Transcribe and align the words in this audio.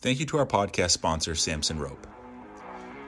Thank 0.00 0.20
you 0.20 0.26
to 0.26 0.38
our 0.38 0.46
podcast 0.46 0.92
sponsor, 0.92 1.34
Samson 1.34 1.80
Rope. 1.80 2.06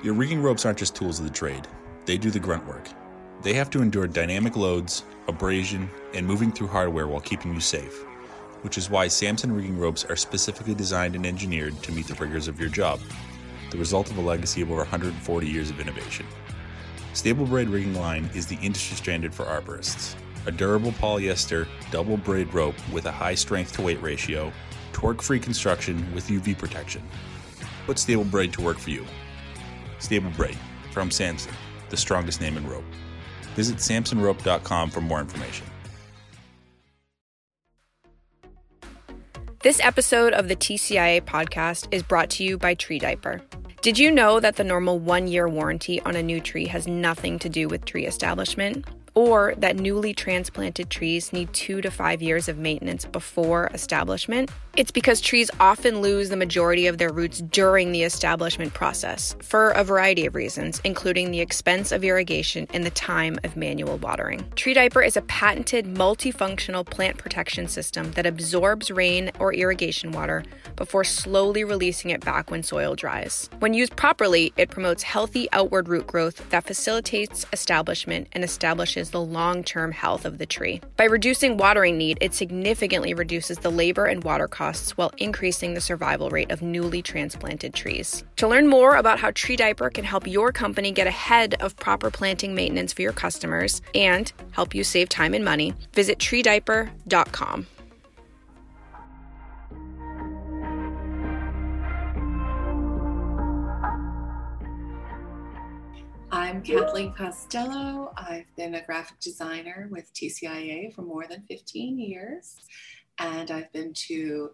Your 0.02 0.12
rigging 0.12 0.42
ropes 0.42 0.66
aren't 0.66 0.80
just 0.80 0.96
tools 0.96 1.20
of 1.20 1.24
the 1.24 1.30
trade, 1.30 1.68
they 2.04 2.18
do 2.18 2.32
the 2.32 2.40
grunt 2.40 2.66
work. 2.66 2.88
They 3.42 3.54
have 3.54 3.70
to 3.70 3.80
endure 3.80 4.08
dynamic 4.08 4.56
loads, 4.56 5.04
abrasion, 5.28 5.88
and 6.14 6.26
moving 6.26 6.50
through 6.50 6.66
hardware 6.66 7.06
while 7.06 7.20
keeping 7.20 7.54
you 7.54 7.60
safe, 7.60 8.02
which 8.62 8.76
is 8.76 8.90
why 8.90 9.06
Samson 9.06 9.52
rigging 9.52 9.78
ropes 9.78 10.04
are 10.04 10.16
specifically 10.16 10.74
designed 10.74 11.14
and 11.14 11.24
engineered 11.24 11.80
to 11.84 11.92
meet 11.92 12.08
the 12.08 12.14
rigors 12.14 12.48
of 12.48 12.58
your 12.58 12.68
job, 12.68 12.98
the 13.70 13.78
result 13.78 14.10
of 14.10 14.18
a 14.18 14.20
legacy 14.20 14.60
of 14.60 14.72
over 14.72 14.80
140 14.80 15.46
years 15.46 15.70
of 15.70 15.78
innovation. 15.78 16.26
Stable 17.12 17.46
braid 17.46 17.68
rigging 17.68 17.94
line 17.94 18.28
is 18.34 18.46
the 18.46 18.58
industry 18.62 18.96
standard 18.96 19.32
for 19.32 19.44
arborists. 19.44 20.16
A 20.46 20.50
durable 20.50 20.90
polyester 20.92 21.68
double 21.92 22.16
braid 22.16 22.52
rope 22.52 22.74
with 22.90 23.06
a 23.06 23.12
high 23.12 23.36
strength 23.36 23.74
to 23.74 23.82
weight 23.82 24.02
ratio, 24.02 24.52
torque 24.92 25.22
free 25.22 25.40
construction 25.40 26.06
with 26.14 26.28
UV 26.28 26.56
protection. 26.56 27.02
Put 27.86 27.98
Stable 27.98 28.24
Braid 28.24 28.52
to 28.54 28.62
work 28.62 28.78
for 28.78 28.90
you. 28.90 29.06
Stable 29.98 30.30
Braid 30.30 30.58
from 30.92 31.10
Samson, 31.10 31.52
the 31.88 31.96
strongest 31.96 32.40
name 32.40 32.56
in 32.56 32.68
rope. 32.68 32.84
Visit 33.54 33.76
samsonrope.com 33.76 34.90
for 34.90 35.00
more 35.00 35.20
information. 35.20 35.66
This 39.62 39.80
episode 39.80 40.32
of 40.32 40.48
the 40.48 40.56
TCIA 40.56 41.20
podcast 41.20 41.86
is 41.90 42.02
brought 42.02 42.30
to 42.30 42.44
you 42.44 42.56
by 42.56 42.74
Tree 42.74 42.98
Diaper. 42.98 43.42
Did 43.82 43.98
you 43.98 44.10
know 44.10 44.40
that 44.40 44.56
the 44.56 44.64
normal 44.64 44.98
one 44.98 45.26
year 45.26 45.48
warranty 45.48 46.00
on 46.02 46.16
a 46.16 46.22
new 46.22 46.40
tree 46.40 46.66
has 46.66 46.86
nothing 46.86 47.38
to 47.40 47.48
do 47.48 47.68
with 47.68 47.84
tree 47.84 48.06
establishment? 48.06 48.86
or 49.14 49.54
that 49.58 49.76
newly 49.76 50.14
transplanted 50.14 50.90
trees 50.90 51.32
need 51.32 51.52
two 51.52 51.80
to 51.80 51.90
five 51.90 52.22
years 52.22 52.48
of 52.48 52.58
maintenance 52.58 53.04
before 53.04 53.70
establishment. 53.74 54.50
It's 54.80 54.90
because 54.90 55.20
trees 55.20 55.50
often 55.60 56.00
lose 56.00 56.30
the 56.30 56.38
majority 56.38 56.86
of 56.86 56.96
their 56.96 57.12
roots 57.12 57.42
during 57.42 57.92
the 57.92 58.02
establishment 58.02 58.72
process 58.72 59.36
for 59.42 59.72
a 59.72 59.84
variety 59.84 60.24
of 60.24 60.34
reasons, 60.34 60.80
including 60.84 61.30
the 61.30 61.40
expense 61.40 61.92
of 61.92 62.02
irrigation 62.02 62.66
and 62.72 62.82
the 62.82 62.90
time 62.92 63.38
of 63.44 63.58
manual 63.58 63.98
watering. 63.98 64.42
Tree 64.56 64.72
Diaper 64.72 65.02
is 65.02 65.18
a 65.18 65.22
patented 65.22 65.84
multifunctional 65.84 66.86
plant 66.86 67.18
protection 67.18 67.68
system 67.68 68.12
that 68.12 68.24
absorbs 68.24 68.90
rain 68.90 69.30
or 69.38 69.52
irrigation 69.52 70.12
water 70.12 70.44
before 70.76 71.04
slowly 71.04 71.62
releasing 71.62 72.10
it 72.10 72.24
back 72.24 72.50
when 72.50 72.62
soil 72.62 72.94
dries. 72.94 73.50
When 73.58 73.74
used 73.74 73.96
properly, 73.96 74.50
it 74.56 74.70
promotes 74.70 75.02
healthy 75.02 75.46
outward 75.52 75.90
root 75.90 76.06
growth 76.06 76.48
that 76.48 76.64
facilitates 76.64 77.44
establishment 77.52 78.28
and 78.32 78.42
establishes 78.42 79.10
the 79.10 79.20
long 79.20 79.62
term 79.62 79.92
health 79.92 80.24
of 80.24 80.38
the 80.38 80.46
tree. 80.46 80.80
By 80.96 81.04
reducing 81.04 81.58
watering 81.58 81.98
need, 81.98 82.16
it 82.22 82.32
significantly 82.32 83.12
reduces 83.12 83.58
the 83.58 83.70
labor 83.70 84.06
and 84.06 84.24
water 84.24 84.48
costs 84.48 84.69
while 84.96 85.12
increasing 85.18 85.74
the 85.74 85.80
survival 85.80 86.30
rate 86.30 86.50
of 86.50 86.62
newly 86.62 87.02
transplanted 87.02 87.74
trees. 87.74 88.24
To 88.36 88.48
learn 88.48 88.68
more 88.68 88.96
about 88.96 89.18
how 89.18 89.30
Tree 89.32 89.56
Diaper 89.56 89.90
can 89.90 90.04
help 90.04 90.26
your 90.26 90.52
company 90.52 90.92
get 90.92 91.06
ahead 91.06 91.54
of 91.60 91.76
proper 91.76 92.10
planting 92.10 92.54
maintenance 92.54 92.92
for 92.92 93.02
your 93.02 93.12
customers 93.12 93.82
and 93.94 94.32
help 94.52 94.74
you 94.74 94.84
save 94.84 95.08
time 95.08 95.34
and 95.34 95.44
money, 95.44 95.74
visit 95.92 96.18
treediaper.com. 96.18 97.66
I'm 106.32 106.62
Kathleen 106.62 107.12
Costello. 107.12 108.12
I've 108.16 108.46
been 108.56 108.74
a 108.74 108.84
graphic 108.84 109.18
designer 109.20 109.88
with 109.90 110.12
TCIA 110.14 110.94
for 110.94 111.02
more 111.02 111.26
than 111.28 111.42
15 111.48 111.98
years, 111.98 112.56
and 113.20 113.50
I've 113.50 113.72
been 113.72 113.92
to 114.08 114.50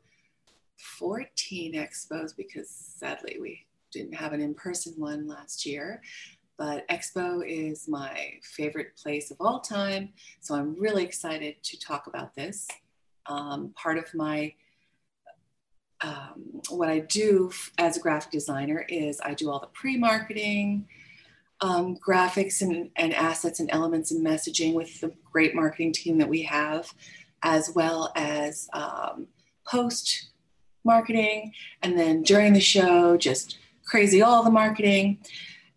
14 0.98 1.74
expos 1.74 2.36
because 2.36 2.68
sadly 2.68 3.38
we 3.40 3.64
didn't 3.92 4.14
have 4.14 4.32
an 4.32 4.42
in 4.42 4.54
person 4.54 4.92
one 4.96 5.26
last 5.26 5.64
year. 5.64 6.02
But 6.58 6.88
Expo 6.88 7.42
is 7.46 7.86
my 7.86 8.32
favorite 8.42 8.96
place 8.96 9.30
of 9.30 9.36
all 9.40 9.60
time, 9.60 10.14
so 10.40 10.54
I'm 10.54 10.74
really 10.80 11.04
excited 11.04 11.56
to 11.62 11.78
talk 11.78 12.06
about 12.06 12.34
this. 12.34 12.66
Um, 13.26 13.74
part 13.76 13.98
of 13.98 14.12
my 14.14 14.54
um, 16.02 16.62
what 16.70 16.88
I 16.88 17.00
do 17.00 17.50
as 17.78 17.96
a 17.96 18.00
graphic 18.00 18.30
designer 18.30 18.86
is 18.88 19.20
I 19.22 19.34
do 19.34 19.50
all 19.50 19.60
the 19.60 19.66
pre 19.68 19.98
marketing 19.98 20.88
um, 21.60 21.96
graphics 21.96 22.60
and, 22.60 22.90
and 22.96 23.14
assets 23.14 23.60
and 23.60 23.70
elements 23.72 24.10
and 24.10 24.24
messaging 24.24 24.74
with 24.74 25.00
the 25.00 25.12
great 25.30 25.54
marketing 25.54 25.92
team 25.92 26.18
that 26.18 26.28
we 26.28 26.42
have, 26.42 26.92
as 27.46 27.70
well 27.70 28.10
as 28.16 28.68
um, 28.72 29.28
post 29.68 30.30
marketing. 30.84 31.52
And 31.80 31.96
then 31.96 32.22
during 32.22 32.52
the 32.52 32.60
show, 32.60 33.16
just 33.16 33.58
crazy 33.86 34.20
all 34.20 34.42
the 34.42 34.50
marketing. 34.50 35.18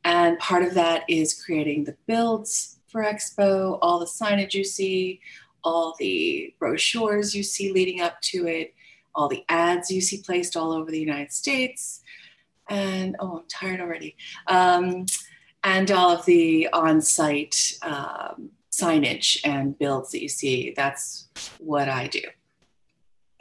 And 0.03 0.39
part 0.39 0.63
of 0.63 0.73
that 0.73 1.03
is 1.07 1.43
creating 1.45 1.83
the 1.83 1.95
builds 2.07 2.79
for 2.87 3.03
Expo, 3.03 3.77
all 3.83 3.99
the 3.99 4.07
signage 4.07 4.55
you 4.55 4.63
see, 4.63 5.21
all 5.63 5.95
the 5.99 6.55
brochures 6.57 7.35
you 7.35 7.43
see 7.43 7.71
leading 7.71 8.01
up 8.01 8.19
to 8.21 8.47
it, 8.47 8.73
all 9.13 9.27
the 9.27 9.45
ads 9.47 9.91
you 9.91 10.01
see 10.01 10.23
placed 10.23 10.57
all 10.57 10.71
over 10.71 10.89
the 10.89 10.99
United 10.99 11.31
States. 11.31 12.01
And 12.67 13.15
oh, 13.19 13.39
I'm 13.39 13.47
tired 13.47 13.79
already. 13.79 14.15
Um, 14.47 15.05
and 15.63 15.91
all 15.91 16.09
of 16.09 16.25
the 16.25 16.67
on-site 16.73 17.77
um, 17.83 18.49
signage 18.79 19.39
and 19.43 19.77
builds 19.77 20.11
that 20.11 20.21
you 20.21 20.29
see. 20.29 20.73
That's 20.75 21.29
what 21.59 21.89
I 21.89 22.07
do, 22.07 22.21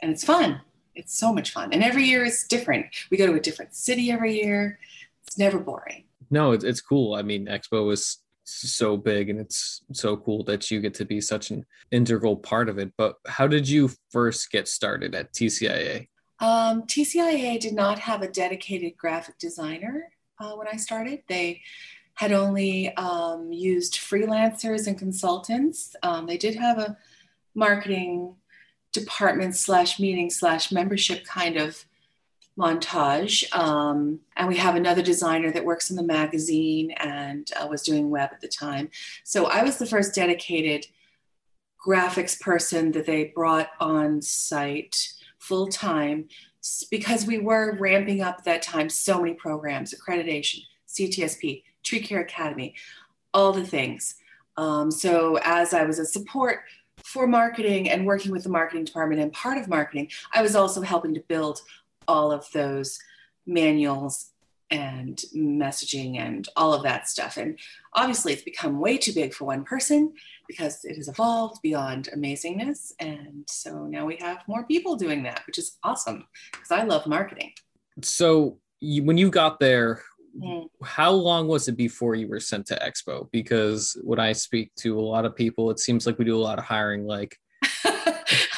and 0.01 0.11
it's 0.11 0.23
fun. 0.23 0.61
It's 0.95 1.17
so 1.17 1.33
much 1.33 1.51
fun, 1.51 1.71
and 1.73 1.83
every 1.83 2.05
year 2.05 2.23
is 2.23 2.43
different. 2.43 2.85
We 3.09 3.17
go 3.17 3.27
to 3.27 3.33
a 3.33 3.39
different 3.39 3.75
city 3.75 4.11
every 4.11 4.41
year. 4.41 4.79
It's 5.25 5.37
never 5.37 5.59
boring. 5.59 6.03
No, 6.29 6.51
it's 6.51 6.63
it's 6.63 6.81
cool. 6.81 7.15
I 7.15 7.21
mean, 7.21 7.47
Expo 7.47 7.91
is 7.91 8.19
so 8.43 8.97
big, 8.97 9.29
and 9.29 9.39
it's 9.39 9.81
so 9.93 10.17
cool 10.17 10.43
that 10.45 10.69
you 10.69 10.81
get 10.81 10.93
to 10.95 11.05
be 11.05 11.21
such 11.21 11.51
an 11.51 11.65
integral 11.91 12.35
part 12.35 12.69
of 12.69 12.77
it. 12.79 12.91
But 12.97 13.15
how 13.27 13.47
did 13.47 13.67
you 13.67 13.89
first 14.11 14.51
get 14.51 14.67
started 14.67 15.15
at 15.15 15.33
TCIA? 15.33 16.07
Um, 16.39 16.83
TCIA 16.83 17.59
did 17.59 17.73
not 17.73 17.99
have 17.99 18.21
a 18.21 18.27
dedicated 18.27 18.97
graphic 18.97 19.37
designer 19.37 20.09
uh, 20.39 20.53
when 20.53 20.67
I 20.67 20.77
started. 20.77 21.21
They 21.27 21.61
had 22.19 22.33
only 22.33 22.93
um, 22.97 23.49
used 23.49 23.93
freelancers 23.93 24.87
and 24.87 24.99
consultants. 24.99 25.95
Um, 26.03 26.27
they 26.27 26.35
did 26.35 26.53
have 26.55 26.77
a 26.77 26.97
marketing 27.55 28.35
department 28.91 29.55
slash 29.55 30.01
meeting 30.01 30.29
slash 30.29 30.69
membership 30.69 31.23
kind 31.23 31.55
of 31.55 31.85
montage. 32.57 33.45
Um, 33.55 34.19
and 34.35 34.49
we 34.49 34.57
have 34.57 34.75
another 34.75 35.01
designer 35.01 35.49
that 35.53 35.63
works 35.63 35.91
in 35.91 35.95
the 35.95 36.03
magazine 36.03 36.91
and 36.97 37.49
uh, 37.55 37.67
was 37.67 37.83
doing 37.83 38.09
web 38.09 38.31
at 38.33 38.41
the 38.41 38.49
time. 38.49 38.89
So 39.23 39.45
I 39.45 39.63
was 39.63 39.77
the 39.77 39.85
first 39.85 40.13
dedicated 40.13 40.87
graphics 41.87 42.37
person 42.37 42.91
that 42.91 43.05
they 43.05 43.31
brought 43.33 43.69
on 43.79 44.21
site 44.21 45.13
full 45.37 45.67
time 45.67 46.27
because 46.91 47.25
we 47.25 47.39
were 47.39 47.77
ramping 47.79 48.21
up 48.21 48.43
that 48.43 48.61
time 48.61 48.89
so 48.89 49.21
many 49.21 49.35
programs, 49.35 49.93
accreditation, 49.93 50.63
CTSP, 50.85 51.63
Tree 51.83 51.99
Care 51.99 52.21
Academy, 52.21 52.75
all 53.33 53.51
the 53.51 53.65
things. 53.65 54.15
Um, 54.57 54.91
so 54.91 55.39
as 55.43 55.73
I 55.73 55.83
was 55.83 55.99
a 55.99 56.05
support 56.05 56.61
for 57.03 57.27
marketing 57.27 57.89
and 57.89 58.05
working 58.05 58.31
with 58.31 58.43
the 58.43 58.49
marketing 58.49 58.85
department 58.85 59.21
and 59.21 59.31
part 59.31 59.57
of 59.57 59.67
marketing, 59.67 60.09
I 60.33 60.41
was 60.41 60.55
also 60.55 60.81
helping 60.81 61.13
to 61.13 61.21
build 61.21 61.61
all 62.07 62.31
of 62.31 62.45
those 62.51 62.99
manuals 63.45 64.31
and 64.71 65.23
messaging 65.35 66.17
and 66.17 66.47
all 66.55 66.73
of 66.73 66.83
that 66.83 67.07
stuff. 67.07 67.37
And 67.37 67.57
obviously, 67.93 68.33
it's 68.33 68.43
become 68.43 68.79
way 68.79 68.97
too 68.97 69.13
big 69.13 69.33
for 69.33 69.45
one 69.45 69.63
person 69.63 70.13
because 70.47 70.85
it 70.85 70.95
has 70.95 71.07
evolved 71.07 71.61
beyond 71.61 72.09
amazingness. 72.15 72.91
And 72.99 73.43
so 73.47 73.85
now 73.85 74.05
we 74.05 74.17
have 74.17 74.43
more 74.47 74.63
people 74.65 74.95
doing 74.95 75.23
that, 75.23 75.41
which 75.47 75.57
is 75.57 75.77
awesome 75.83 76.27
because 76.51 76.71
I 76.71 76.83
love 76.83 77.07
marketing. 77.07 77.53
So, 78.01 78.57
you, 78.79 79.03
when 79.03 79.17
you 79.17 79.29
got 79.29 79.59
there. 79.59 80.03
How 80.83 81.11
long 81.11 81.47
was 81.47 81.67
it 81.67 81.77
before 81.77 82.15
you 82.15 82.27
were 82.27 82.39
sent 82.39 82.65
to 82.67 82.75
Expo? 82.75 83.29
Because 83.31 83.97
when 84.03 84.19
I 84.19 84.31
speak 84.31 84.73
to 84.75 84.99
a 84.99 85.01
lot 85.01 85.25
of 85.25 85.35
people, 85.35 85.69
it 85.71 85.79
seems 85.79 86.05
like 86.05 86.17
we 86.17 86.25
do 86.25 86.37
a 86.37 86.41
lot 86.41 86.59
of 86.59 86.65
hiring 86.65 87.05
like 87.05 87.37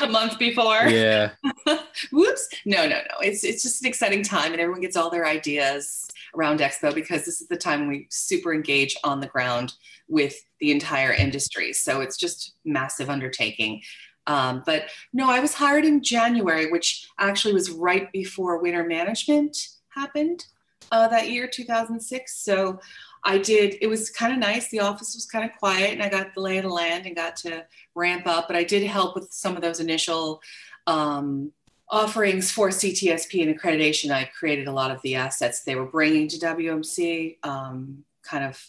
a 0.01 0.07
month 0.07 0.37
before. 0.37 0.87
Yeah. 0.87 1.31
Whoops. 2.11 2.49
No, 2.65 2.83
no, 2.83 2.97
no. 2.97 3.19
It's 3.21 3.43
it's 3.43 3.63
just 3.63 3.83
an 3.83 3.87
exciting 3.87 4.23
time 4.23 4.51
and 4.51 4.61
everyone 4.61 4.81
gets 4.81 4.95
all 4.95 5.09
their 5.09 5.25
ideas 5.25 6.07
around 6.35 6.59
Expo 6.59 6.93
because 6.93 7.25
this 7.25 7.41
is 7.41 7.47
the 7.47 7.57
time 7.57 7.87
we 7.87 8.07
super 8.09 8.53
engage 8.53 8.95
on 9.03 9.19
the 9.19 9.27
ground 9.27 9.73
with 10.07 10.35
the 10.59 10.71
entire 10.71 11.13
industry. 11.13 11.73
So 11.73 12.01
it's 12.01 12.17
just 12.17 12.53
massive 12.65 13.09
undertaking. 13.09 13.81
Um, 14.27 14.63
but 14.65 14.85
no, 15.13 15.29
I 15.29 15.39
was 15.39 15.53
hired 15.53 15.85
in 15.85 16.03
January, 16.03 16.71
which 16.71 17.07
actually 17.19 17.53
was 17.53 17.71
right 17.71 18.11
before 18.11 18.61
winter 18.61 18.83
management 18.83 19.57
happened 19.89 20.45
uh, 20.91 21.07
that 21.07 21.29
year, 21.29 21.47
2006. 21.47 22.37
So 22.37 22.79
I 23.23 23.37
did, 23.37 23.77
it 23.81 23.87
was 23.87 24.09
kind 24.09 24.33
of 24.33 24.39
nice. 24.39 24.69
The 24.69 24.79
office 24.79 25.15
was 25.15 25.25
kind 25.25 25.49
of 25.49 25.57
quiet 25.57 25.91
and 25.91 26.01
I 26.01 26.09
got 26.09 26.33
the 26.33 26.41
lay 26.41 26.57
of 26.57 26.63
the 26.63 26.69
land 26.69 27.05
and 27.05 27.15
got 27.15 27.35
to 27.37 27.65
ramp 27.95 28.27
up. 28.27 28.47
But 28.47 28.55
I 28.55 28.63
did 28.63 28.83
help 28.83 29.15
with 29.15 29.31
some 29.31 29.55
of 29.55 29.61
those 29.61 29.79
initial 29.79 30.41
um, 30.87 31.51
offerings 31.91 32.49
for 32.49 32.69
CTSP 32.69 33.45
and 33.45 33.57
accreditation, 33.57 34.11
I 34.11 34.23
created 34.23 34.67
a 34.67 34.71
lot 34.71 34.91
of 34.91 35.01
the 35.01 35.15
assets 35.15 35.61
they 35.61 35.75
were 35.75 35.85
bringing 35.85 36.27
to 36.29 36.37
WMC, 36.37 37.37
um, 37.43 38.05
kind 38.23 38.45
of 38.45 38.65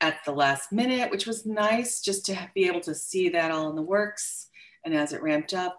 at 0.00 0.18
the 0.24 0.32
last 0.32 0.72
minute, 0.72 1.10
which 1.10 1.26
was 1.26 1.44
nice 1.44 2.00
just 2.00 2.24
to 2.26 2.50
be 2.54 2.66
able 2.66 2.80
to 2.80 2.94
see 2.94 3.30
that 3.30 3.50
all 3.50 3.68
in 3.70 3.76
the 3.76 3.82
works 3.82 4.48
and 4.84 4.94
as 4.94 5.12
it 5.12 5.22
ramped 5.22 5.54
up. 5.54 5.76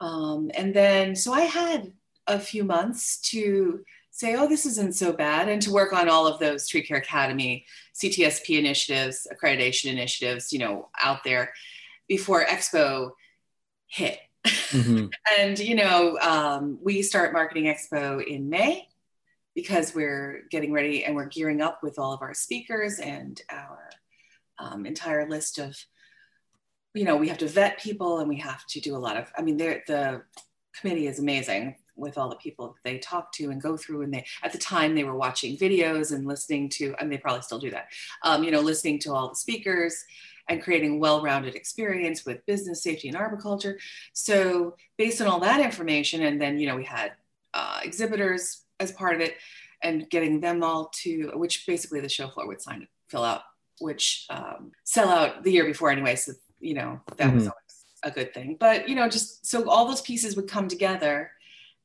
Um, 0.00 0.50
and 0.54 0.74
then, 0.74 1.16
so 1.16 1.32
I 1.32 1.42
had 1.42 1.92
a 2.26 2.38
few 2.38 2.64
months 2.64 3.18
to 3.30 3.82
say, 4.12 4.36
oh, 4.36 4.46
this 4.46 4.66
isn't 4.66 4.94
so 4.94 5.12
bad, 5.12 5.48
and 5.48 5.60
to 5.62 5.72
work 5.72 5.92
on 5.92 6.08
all 6.08 6.26
of 6.26 6.38
those 6.38 6.68
Tree 6.68 6.82
Care 6.82 6.98
Academy, 6.98 7.64
CTSP 8.00 8.58
initiatives, 8.58 9.26
accreditation 9.32 9.90
initiatives, 9.90 10.52
you 10.52 10.58
know, 10.58 10.90
out 11.02 11.24
there 11.24 11.52
before 12.06 12.44
Expo 12.44 13.10
hit. 13.88 14.18
Mm-hmm. 14.46 15.06
and, 15.40 15.58
you 15.58 15.74
know, 15.74 16.18
um, 16.18 16.78
we 16.82 17.02
start 17.02 17.32
Marketing 17.32 17.64
Expo 17.64 18.24
in 18.24 18.50
May 18.50 18.86
because 19.54 19.94
we're 19.94 20.42
getting 20.50 20.72
ready 20.72 21.04
and 21.04 21.16
we're 21.16 21.26
gearing 21.26 21.62
up 21.62 21.80
with 21.82 21.98
all 21.98 22.12
of 22.12 22.22
our 22.22 22.34
speakers 22.34 22.98
and 22.98 23.40
our 23.50 23.90
um, 24.58 24.86
entire 24.86 25.28
list 25.28 25.58
of 25.58 25.76
you 26.94 27.04
know 27.04 27.16
we 27.16 27.28
have 27.28 27.38
to 27.38 27.48
vet 27.48 27.80
people 27.80 28.18
and 28.18 28.28
we 28.28 28.36
have 28.36 28.64
to 28.66 28.80
do 28.80 28.94
a 28.94 28.98
lot 28.98 29.16
of 29.16 29.30
i 29.36 29.42
mean 29.42 29.56
the 29.56 30.22
committee 30.78 31.06
is 31.06 31.18
amazing 31.18 31.74
with 31.96 32.16
all 32.16 32.28
the 32.28 32.36
people 32.36 32.76
they 32.84 32.98
talk 32.98 33.32
to 33.32 33.50
and 33.50 33.60
go 33.60 33.76
through 33.76 34.02
and 34.02 34.12
they 34.12 34.24
at 34.42 34.52
the 34.52 34.58
time 34.58 34.94
they 34.94 35.04
were 35.04 35.16
watching 35.16 35.56
videos 35.56 36.12
and 36.12 36.26
listening 36.26 36.68
to 36.68 36.94
and 36.98 37.10
they 37.10 37.18
probably 37.18 37.42
still 37.42 37.58
do 37.58 37.70
that 37.70 37.88
um, 38.22 38.42
you 38.42 38.50
know 38.50 38.60
listening 38.60 38.98
to 38.98 39.12
all 39.12 39.28
the 39.28 39.36
speakers 39.36 40.04
and 40.48 40.62
creating 40.62 40.96
a 40.96 40.98
well-rounded 40.98 41.54
experience 41.54 42.24
with 42.24 42.44
business 42.46 42.82
safety 42.82 43.08
and 43.08 43.16
arboriculture 43.16 43.78
so 44.12 44.74
based 44.96 45.20
on 45.20 45.26
all 45.26 45.40
that 45.40 45.60
information 45.60 46.22
and 46.22 46.40
then 46.40 46.58
you 46.58 46.66
know 46.66 46.76
we 46.76 46.84
had 46.84 47.12
uh, 47.54 47.80
exhibitors 47.82 48.62
as 48.80 48.92
part 48.92 49.14
of 49.14 49.20
it 49.20 49.36
and 49.82 50.08
getting 50.10 50.40
them 50.40 50.62
all 50.62 50.90
to 50.94 51.30
which 51.34 51.66
basically 51.66 52.00
the 52.00 52.08
show 52.08 52.28
floor 52.28 52.46
would 52.46 52.62
sign 52.62 52.86
fill 53.08 53.24
out 53.24 53.42
which 53.80 54.26
um, 54.30 54.72
sell 54.84 55.08
out 55.08 55.42
the 55.42 55.52
year 55.52 55.64
before 55.64 55.90
anyway 55.90 56.16
so 56.16 56.32
you 56.60 56.74
know 56.74 57.00
that 57.16 57.26
mm-hmm. 57.26 57.36
was 57.36 57.46
always 57.46 57.56
a 58.04 58.10
good 58.10 58.32
thing 58.34 58.56
but 58.58 58.88
you 58.88 58.94
know 58.94 59.08
just 59.08 59.44
so 59.46 59.68
all 59.68 59.86
those 59.86 60.00
pieces 60.00 60.34
would 60.34 60.48
come 60.48 60.66
together 60.66 61.30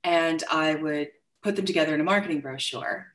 and 0.08 0.44
i 0.50 0.74
would 0.76 1.10
put 1.44 1.56
them 1.56 1.66
together 1.66 1.94
in 1.94 2.02
a 2.02 2.04
marketing 2.04 2.42
brochure. 2.42 3.14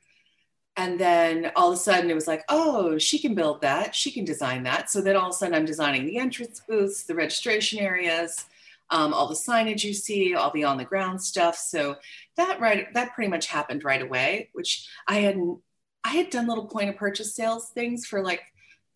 And 0.75 0.99
then 0.99 1.51
all 1.55 1.71
of 1.71 1.75
a 1.75 1.81
sudden 1.81 2.09
it 2.09 2.15
was 2.15 2.27
like 2.27 2.43
oh 2.49 2.97
she 2.97 3.19
can 3.19 3.35
build 3.35 3.61
that. 3.61 3.93
She 3.93 4.11
can 4.11 4.25
design 4.25 4.63
that. 4.63 4.89
So 4.89 5.01
then 5.01 5.15
all 5.15 5.29
of 5.29 5.35
a 5.35 5.37
sudden 5.37 5.55
i'm 5.55 5.65
designing 5.65 6.05
the 6.05 6.17
entrance 6.17 6.61
booths 6.67 7.03
the 7.03 7.15
registration 7.15 7.79
areas 7.79 8.45
um, 8.89 9.13
all 9.13 9.27
the 9.27 9.35
signage 9.35 9.83
you 9.83 9.93
see 9.93 10.35
all 10.35 10.51
the 10.51 10.63
on 10.63 10.77
the 10.77 10.85
ground 10.85 11.21
stuff. 11.21 11.57
So 11.57 11.95
that 12.37 12.59
right 12.59 12.91
that 12.93 13.13
pretty 13.13 13.29
much 13.29 13.47
happened 13.47 13.83
right 13.83 14.01
away 14.01 14.49
which 14.53 14.87
i 15.07 15.15
hadn't 15.19 15.59
i 16.03 16.09
had 16.09 16.31
done 16.31 16.47
little 16.47 16.65
point 16.65 16.89
of 16.89 16.95
purchase 16.95 17.35
sales 17.35 17.69
things 17.69 18.05
for 18.05 18.23
like 18.23 18.41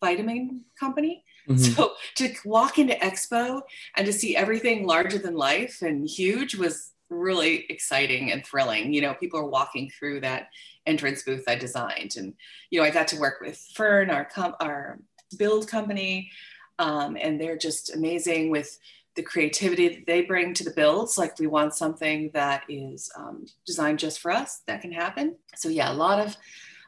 vitamin 0.00 0.62
company. 0.78 1.24
Mm-hmm. 1.48 1.62
so 1.72 1.92
to 2.16 2.34
walk 2.44 2.78
into 2.78 2.94
expo 2.94 3.62
and 3.96 4.04
to 4.04 4.12
see 4.12 4.36
everything 4.36 4.86
larger 4.86 5.16
than 5.16 5.34
life 5.34 5.80
and 5.80 6.06
huge 6.06 6.54
was 6.56 6.92
really 7.10 7.64
exciting 7.70 8.32
and 8.32 8.44
thrilling 8.44 8.92
you 8.92 9.00
know 9.00 9.14
people 9.14 9.40
are 9.40 9.46
walking 9.46 9.90
through 9.90 10.20
that 10.20 10.48
entrance 10.86 11.22
booth 11.22 11.44
i 11.48 11.54
designed 11.54 12.14
and 12.16 12.34
you 12.70 12.78
know 12.78 12.86
i 12.86 12.90
got 12.90 13.08
to 13.08 13.18
work 13.18 13.40
with 13.40 13.56
fern 13.74 14.10
our 14.10 14.24
com- 14.24 14.56
our 14.60 14.98
build 15.38 15.66
company 15.68 16.30
um, 16.78 17.16
and 17.20 17.40
they're 17.40 17.56
just 17.56 17.94
amazing 17.94 18.50
with 18.50 18.78
the 19.18 19.22
creativity 19.22 19.88
that 19.88 20.06
they 20.06 20.22
bring 20.22 20.54
to 20.54 20.62
the 20.62 20.70
builds. 20.70 21.18
Like 21.18 21.38
we 21.40 21.48
want 21.48 21.74
something 21.74 22.30
that 22.34 22.62
is 22.68 23.10
um, 23.16 23.46
designed 23.66 23.98
just 23.98 24.20
for 24.20 24.30
us 24.30 24.62
that 24.68 24.80
can 24.80 24.92
happen. 24.92 25.34
So 25.56 25.68
yeah, 25.68 25.90
a 25.90 25.94
lot 25.94 26.24
of 26.24 26.36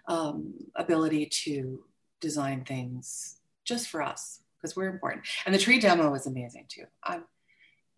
um, 0.06 0.54
ability 0.76 1.26
to 1.26 1.82
design 2.20 2.64
things 2.64 3.38
just 3.64 3.88
for 3.88 4.00
us 4.00 4.40
because 4.56 4.76
we're 4.76 4.90
important. 4.90 5.24
And 5.44 5.52
the 5.52 5.58
tree 5.58 5.80
demo 5.80 6.10
was 6.10 6.26
amazing 6.26 6.66
too. 6.68 6.84
I'm, 7.02 7.24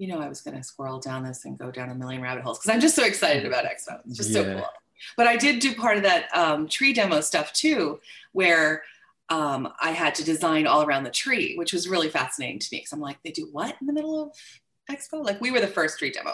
you 0.02 0.08
know, 0.08 0.18
I 0.18 0.28
was 0.28 0.40
going 0.40 0.56
to 0.56 0.64
squirrel 0.64 0.98
down 0.98 1.22
this 1.22 1.44
and 1.44 1.56
go 1.56 1.70
down 1.70 1.88
a 1.88 1.94
million 1.94 2.20
rabbit 2.20 2.42
holes 2.42 2.58
because 2.58 2.74
I'm 2.74 2.80
just 2.80 2.96
so 2.96 3.04
excited 3.04 3.46
about 3.46 3.64
Expo. 3.64 4.00
It's 4.04 4.16
just 4.16 4.30
yeah. 4.30 4.42
so 4.42 4.54
cool. 4.54 4.68
But 5.16 5.28
I 5.28 5.36
did 5.36 5.60
do 5.60 5.76
part 5.76 5.96
of 5.96 6.02
that 6.02 6.26
um, 6.36 6.66
tree 6.66 6.92
demo 6.92 7.20
stuff 7.20 7.52
too, 7.52 8.00
where 8.32 8.82
um, 9.28 9.72
I 9.80 9.92
had 9.92 10.16
to 10.16 10.24
design 10.24 10.66
all 10.66 10.82
around 10.82 11.04
the 11.04 11.10
tree, 11.10 11.54
which 11.54 11.72
was 11.72 11.88
really 11.88 12.08
fascinating 12.08 12.58
to 12.58 12.68
me 12.72 12.78
because 12.78 12.90
I'm 12.90 13.00
like, 13.00 13.18
they 13.22 13.30
do 13.30 13.48
what 13.52 13.76
in 13.80 13.86
the 13.86 13.92
middle 13.92 14.20
of 14.20 14.32
Expo? 14.90 15.24
Like 15.24 15.40
we 15.40 15.52
were 15.52 15.60
the 15.60 15.68
first 15.68 16.00
tree 16.00 16.10
demo. 16.10 16.32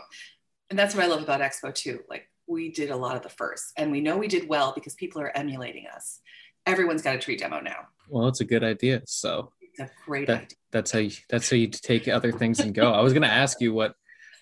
And 0.71 0.79
that's 0.79 0.95
what 0.95 1.05
I 1.05 1.07
love 1.07 1.23
about 1.23 1.43
Expo 1.43 1.75
too. 1.75 2.01
Like 2.09 2.27
we 2.47 2.71
did 2.71 2.89
a 2.89 2.97
lot 2.97 3.17
of 3.17 3.23
the 3.23 3.29
first 3.29 3.75
and 3.77 3.93
we 3.93 4.01
know 4.01 4.17
we 4.17 4.29
did 4.29 4.49
well 4.49 4.73
because 4.75 4.95
people 4.95 5.21
are 5.21 5.37
emulating 5.37 5.85
us. 5.95 6.21
Everyone's 6.65 7.03
got 7.03 7.17
a 7.17 7.19
tree 7.19 7.37
demo 7.37 7.61
now. 7.61 7.89
Well, 8.09 8.29
it's 8.29 8.41
a 8.41 8.47
good 8.47 8.65
idea. 8.65 9.03
So 9.05 9.53
it's 9.79 9.91
a 9.91 9.91
great 10.05 10.27
that, 10.27 10.43
idea. 10.43 10.57
That's 10.73 10.91
how 10.91 10.99
you, 10.99 11.11
that's 11.29 11.51
how 11.51 11.57
you 11.57 11.69
take 11.69 12.09
other 12.09 12.33
things 12.33 12.61
and 12.61 12.75
go. 12.75 12.93
I 12.93 13.01
was 13.01 13.13
going 13.13 13.23
to 13.23 13.29
ask 13.29 13.61
you 13.61 13.73
what, 13.73 13.95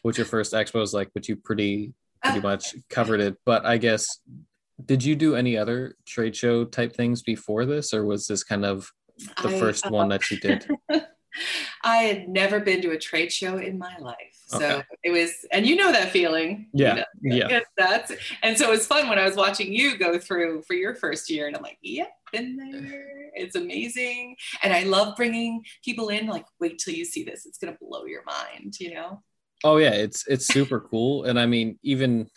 what 0.02 0.16
your 0.16 0.26
first 0.26 0.52
expo 0.52 0.80
was 0.80 0.94
like, 0.94 1.10
but 1.14 1.28
you 1.28 1.36
pretty, 1.36 1.92
pretty 2.22 2.40
much 2.42 2.74
covered 2.88 3.20
it. 3.20 3.36
But 3.44 3.64
I 3.66 3.78
guess 3.78 4.20
did 4.84 5.04
you 5.04 5.16
do 5.16 5.36
any 5.36 5.56
other 5.56 5.96
trade 6.04 6.36
show 6.36 6.64
type 6.64 6.94
things 6.94 7.22
before 7.22 7.64
this, 7.64 7.94
or 7.94 8.04
was 8.04 8.26
this 8.26 8.44
kind 8.44 8.64
of 8.64 8.90
the 9.42 9.48
I, 9.48 9.58
first 9.58 9.86
uh, 9.86 9.90
one 9.90 10.08
that 10.08 10.30
you 10.30 10.38
did? 10.38 10.68
I 11.84 11.98
had 11.98 12.28
never 12.28 12.60
been 12.60 12.82
to 12.82 12.90
a 12.90 12.98
trade 12.98 13.32
show 13.32 13.58
in 13.58 13.78
my 13.78 13.96
life. 13.98 14.38
So 14.46 14.58
okay. 14.58 14.84
it 15.02 15.10
was, 15.10 15.32
and 15.52 15.66
you 15.66 15.76
know 15.76 15.92
that 15.92 16.10
feeling. 16.10 16.68
Yeah. 16.72 17.04
You 17.20 17.40
know, 17.40 17.48
yeah. 17.48 17.60
That's, 17.76 18.12
and 18.42 18.56
so 18.56 18.68
it 18.68 18.70
was 18.70 18.86
fun 18.86 19.08
when 19.08 19.18
I 19.18 19.24
was 19.24 19.36
watching 19.36 19.72
you 19.72 19.98
go 19.98 20.18
through 20.18 20.62
for 20.62 20.74
your 20.74 20.94
first 20.94 21.30
year. 21.30 21.46
And 21.46 21.56
I'm 21.56 21.62
like, 21.62 21.78
yep, 21.82 22.08
yeah, 22.32 22.40
been 22.40 22.56
there. 22.56 23.30
It's 23.34 23.56
amazing. 23.56 24.36
And 24.62 24.72
I 24.72 24.84
love 24.84 25.16
bringing 25.16 25.62
people 25.84 26.08
in, 26.08 26.26
like, 26.26 26.46
wait 26.60 26.78
till 26.78 26.94
you 26.94 27.04
see 27.04 27.24
this. 27.24 27.46
It's 27.46 27.58
going 27.58 27.72
to 27.72 27.78
blow 27.80 28.06
your 28.06 28.22
mind, 28.24 28.74
you 28.80 28.94
know? 28.94 29.22
Oh, 29.64 29.78
yeah. 29.78 29.90
It's, 29.90 30.26
it's 30.26 30.46
super 30.46 30.80
cool. 30.80 31.24
And 31.24 31.38
I 31.38 31.46
mean, 31.46 31.78
even, 31.82 32.28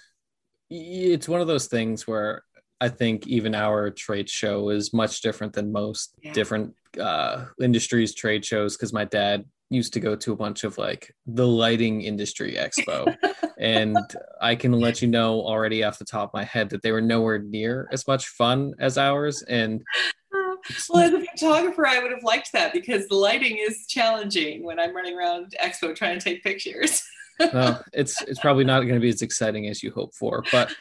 it's 0.69 1.27
one 1.27 1.41
of 1.41 1.47
those 1.47 1.67
things 1.67 2.07
where 2.07 2.43
I 2.81 2.89
think 2.89 3.27
even 3.27 3.55
our 3.55 3.89
trade 3.89 4.29
show 4.29 4.69
is 4.69 4.93
much 4.93 5.21
different 5.21 5.53
than 5.53 5.71
most 5.71 6.15
yeah. 6.21 6.33
different 6.33 6.75
uh, 6.99 7.45
industries 7.61 8.15
trade 8.15 8.45
shows 8.45 8.75
because 8.75 8.93
my 8.93 9.05
dad 9.05 9.45
used 9.69 9.93
to 9.93 9.99
go 9.99 10.15
to 10.15 10.33
a 10.33 10.35
bunch 10.35 10.63
of 10.63 10.77
like 10.77 11.13
the 11.27 11.45
lighting 11.45 12.01
industry 12.01 12.55
expo. 12.57 13.15
And 13.61 13.97
i 14.39 14.55
can 14.55 14.71
let 14.71 15.01
you 15.01 15.09
know 15.09 15.41
already 15.41 15.83
off 15.83 15.99
the 15.99 16.05
top 16.05 16.29
of 16.29 16.33
my 16.33 16.45
head 16.45 16.69
that 16.69 16.81
they 16.81 16.93
were 16.93 17.01
nowhere 17.01 17.39
near 17.39 17.89
as 17.91 18.07
much 18.07 18.29
fun 18.29 18.73
as 18.79 18.97
ours. 18.97 19.43
And 19.43 19.83
well 20.89 21.03
as 21.03 21.13
a 21.13 21.25
photographer 21.25 21.85
i 21.85 22.01
would 22.01 22.11
have 22.11 22.23
liked 22.23 22.53
that 22.53 22.71
because 22.71 23.07
the 23.07 23.15
lighting 23.15 23.57
is 23.57 23.85
challenging 23.87 24.63
when 24.63 24.79
i'm 24.79 24.95
running 24.95 25.17
around 25.17 25.53
expo 25.61 25.93
trying 25.95 26.17
to 26.17 26.23
take 26.23 26.41
pictures. 26.43 27.03
Well, 27.53 27.81
it's 27.93 28.21
it's 28.23 28.39
probably 28.39 28.65
not 28.65 28.81
going 28.81 28.95
to 28.95 28.99
be 28.99 29.07
as 29.07 29.21
exciting 29.21 29.67
as 29.67 29.81
you 29.81 29.91
hope 29.91 30.13
for, 30.13 30.43
but 30.51 30.75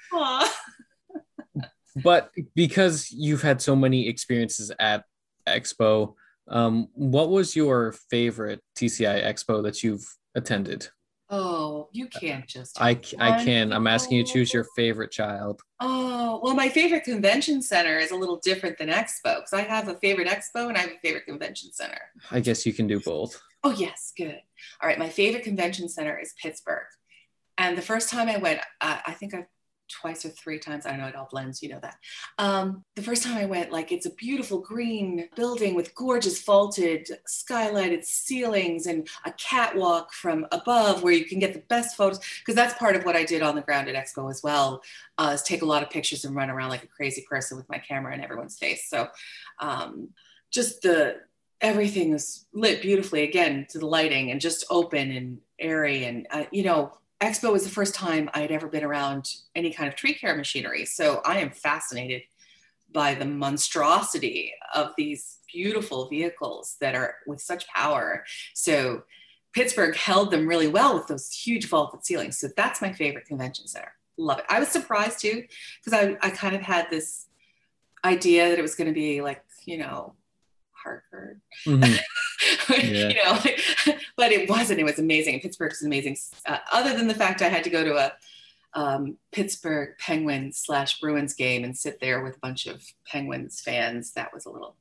but 2.02 2.31
because 2.55 3.11
you've 3.11 3.43
had 3.43 3.61
so 3.61 3.75
many 3.76 4.09
experiences 4.09 4.71
at 4.78 5.05
Expo, 5.47 6.14
um, 6.49 6.88
what 6.93 7.31
was 7.31 7.55
your 7.55 7.93
favorite 8.11 8.61
TCI 8.76 9.25
Expo 9.25 9.62
that 9.62 9.83
you've 9.83 10.07
attended? 10.35 10.88
Oh, 11.31 11.88
you 11.93 12.07
can't 12.07 12.47
just. 12.47 12.81
I, 12.81 12.99
I 13.19 13.45
can. 13.45 13.71
I'm 13.73 13.87
asking 13.87 14.19
you 14.19 14.25
to 14.25 14.33
choose 14.33 14.52
your 14.52 14.64
favorite 14.75 15.11
child. 15.11 15.61
Oh, 15.78 16.40
well, 16.43 16.55
my 16.55 16.71
favorite 16.71 17.05
convention 17.05 17.61
center 17.61 17.99
is 17.99 18.12
a 18.12 18.17
little 18.17 18.38
different 18.43 18.78
than 18.78 18.88
Expo 18.88 19.37
because 19.37 19.52
I 19.52 19.61
have 19.61 19.88
a 19.88 19.95
favorite 19.97 20.26
Expo 20.26 20.69
and 20.69 20.76
I 20.78 20.81
have 20.81 20.90
a 20.90 20.99
favorite 21.02 21.26
convention 21.26 21.71
center. 21.73 22.00
I 22.31 22.40
guess 22.40 22.64
you 22.64 22.73
can 22.73 22.87
do 22.87 22.99
both. 23.00 23.38
Oh, 23.62 23.73
yes, 23.73 24.12
good. 24.17 24.40
All 24.81 24.88
right, 24.88 24.99
my 24.99 25.11
favorite 25.11 25.45
convention 25.45 25.88
center 25.90 26.19
is 26.19 26.33
Pittsburgh. 26.40 26.87
And 27.59 27.76
the 27.76 27.83
first 27.83 28.09
time 28.09 28.28
I 28.28 28.38
went, 28.38 28.61
uh, 28.81 28.99
I 29.07 29.12
think 29.12 29.35
I've 29.35 29.47
twice 29.88 30.25
or 30.25 30.30
three 30.30 30.59
times. 30.59 30.87
I 30.87 30.90
don't 30.90 31.00
know, 31.00 31.07
it 31.07 31.16
all 31.16 31.28
blends, 31.30 31.62
you 31.62 31.68
know 31.68 31.80
that. 31.80 31.97
Um, 32.38 32.85
the 32.97 33.02
first 33.02 33.23
time 33.23 33.37
I 33.37 33.47
went, 33.47 33.73
like 33.73 33.92
it's 33.92 34.07
a 34.07 34.14
beautiful 34.14 34.59
green 34.59 35.28
building 35.37 35.75
with 35.75 35.95
gorgeous 35.95 36.42
vaulted, 36.42 37.11
skylighted 37.28 38.04
ceilings 38.04 38.87
and 38.87 39.09
a 39.25 39.33
catwalk 39.33 40.12
from 40.12 40.47
above 40.52 41.02
where 41.02 41.12
you 41.12 41.25
can 41.25 41.38
get 41.38 41.52
the 41.52 41.62
best 41.68 41.97
photos. 41.97 42.21
Because 42.38 42.54
that's 42.54 42.75
part 42.75 42.97
of 42.97 43.04
what 43.04 43.16
I 43.16 43.25
did 43.25 43.42
on 43.42 43.54
the 43.54 43.62
ground 43.62 43.88
at 43.88 43.95
Expo 43.95 44.30
as 44.30 44.42
well, 44.42 44.83
uh, 45.18 45.33
is 45.35 45.42
take 45.42 45.62
a 45.62 45.66
lot 45.66 45.83
of 45.83 45.90
pictures 45.90 46.25
and 46.25 46.35
run 46.35 46.50
around 46.50 46.71
like 46.71 46.85
a 46.85 46.88
crazy 46.88 47.25
person 47.28 47.57
with 47.57 47.68
my 47.68 47.78
camera 47.78 48.14
in 48.14 48.21
everyone's 48.21 48.59
face. 48.59 48.88
So 48.88 49.09
um, 49.59 50.11
just 50.50 50.83
the 50.83 51.16
everything 51.61 52.12
is 52.12 52.47
lit 52.52 52.80
beautifully 52.83 53.25
again 53.25 53.66
to 53.71 53.78
the 53.78 53.87
lighting 53.87 54.30
and 54.30 54.40
just 54.40 54.64
open 54.71 55.11
and 55.11 55.38
airy 55.59 56.04
and 56.04 56.26
uh, 56.30 56.45
you 56.52 56.62
know 56.62 56.92
expo 57.21 57.53
was 57.53 57.65
the 57.65 57.71
first 57.71 57.95
time 57.95 58.31
i 58.35 58.41
had 58.41 58.53
ever 58.53 58.69
been 58.69 58.85
around 58.85 59.35
any 59.55 59.73
kind 59.73 59.89
of 59.89 59.95
tree 59.95 60.15
care 60.15 60.37
machinery 60.37 60.85
so 60.85 61.21
i 61.25 61.39
am 61.39 61.51
fascinated 61.51 62.23
by 62.93 63.15
the 63.15 63.25
monstrosity 63.25 64.53
of 64.75 64.93
these 64.97 65.39
beautiful 65.53 66.09
vehicles 66.09 66.77
that 66.81 66.95
are 66.95 67.17
with 67.27 67.41
such 67.41 67.67
power 67.69 68.25
so 68.55 69.03
Pittsburgh 69.59 69.97
held 69.97 70.31
them 70.31 70.47
really 70.47 70.69
well 70.69 70.95
with 70.95 71.07
those 71.07 71.33
huge 71.33 71.67
vaulted 71.69 72.05
ceilings. 72.05 72.39
So 72.39 72.49
that's 72.57 72.83
my 72.83 72.93
favorite 72.93 73.27
convention 73.27 73.67
center. 73.67 73.93
Love 74.17 74.39
it. 74.41 74.45
I 74.49 74.61
was 74.61 74.69
surprised 74.69 75.21
too, 75.21 75.45
because 75.83 75.99
I, 75.99 76.17
I 76.25 76.31
kind 76.31 76.55
of 76.55 76.63
had 76.63 76.87
this 76.91 77.27
idea 78.05 78.49
that 78.49 78.59
it 78.59 78.63
was 78.63 78.75
going 78.75 78.89
to 78.89 78.95
be 78.95 79.21
like, 79.21 79.43
you 79.65 79.79
know, 79.79 80.15
Hartford. 80.82 81.40
Mm-hmm. 81.66 81.94
Yeah. 82.70 83.08
you 83.08 83.14
know, 83.25 83.32
like, 83.32 83.61
but 84.16 84.30
it 84.30 84.49
wasn't. 84.49 84.78
It 84.78 84.85
was 84.85 85.00
amazing. 85.00 85.40
Pittsburgh 85.40 85.73
was 85.73 85.82
amazing. 85.82 86.16
Uh, 86.47 86.58
other 86.73 86.97
than 86.97 87.08
the 87.08 87.14
fact 87.14 87.42
I 87.42 87.49
had 87.49 87.64
to 87.64 87.70
go 87.70 87.82
to 87.82 87.97
a 87.97 88.12
um, 88.75 89.16
Pittsburgh 89.32 89.97
Penguins 89.99 90.58
slash 90.58 91.00
Bruins 91.00 91.35
game 91.35 91.64
and 91.64 91.76
sit 91.76 91.99
there 92.00 92.23
with 92.23 92.37
a 92.37 92.40
bunch 92.40 92.66
of 92.66 92.85
Penguins 93.06 93.61
fans, 93.61 94.12
that 94.12 94.32
was 94.32 94.47
a 94.47 94.50
little 94.50 94.76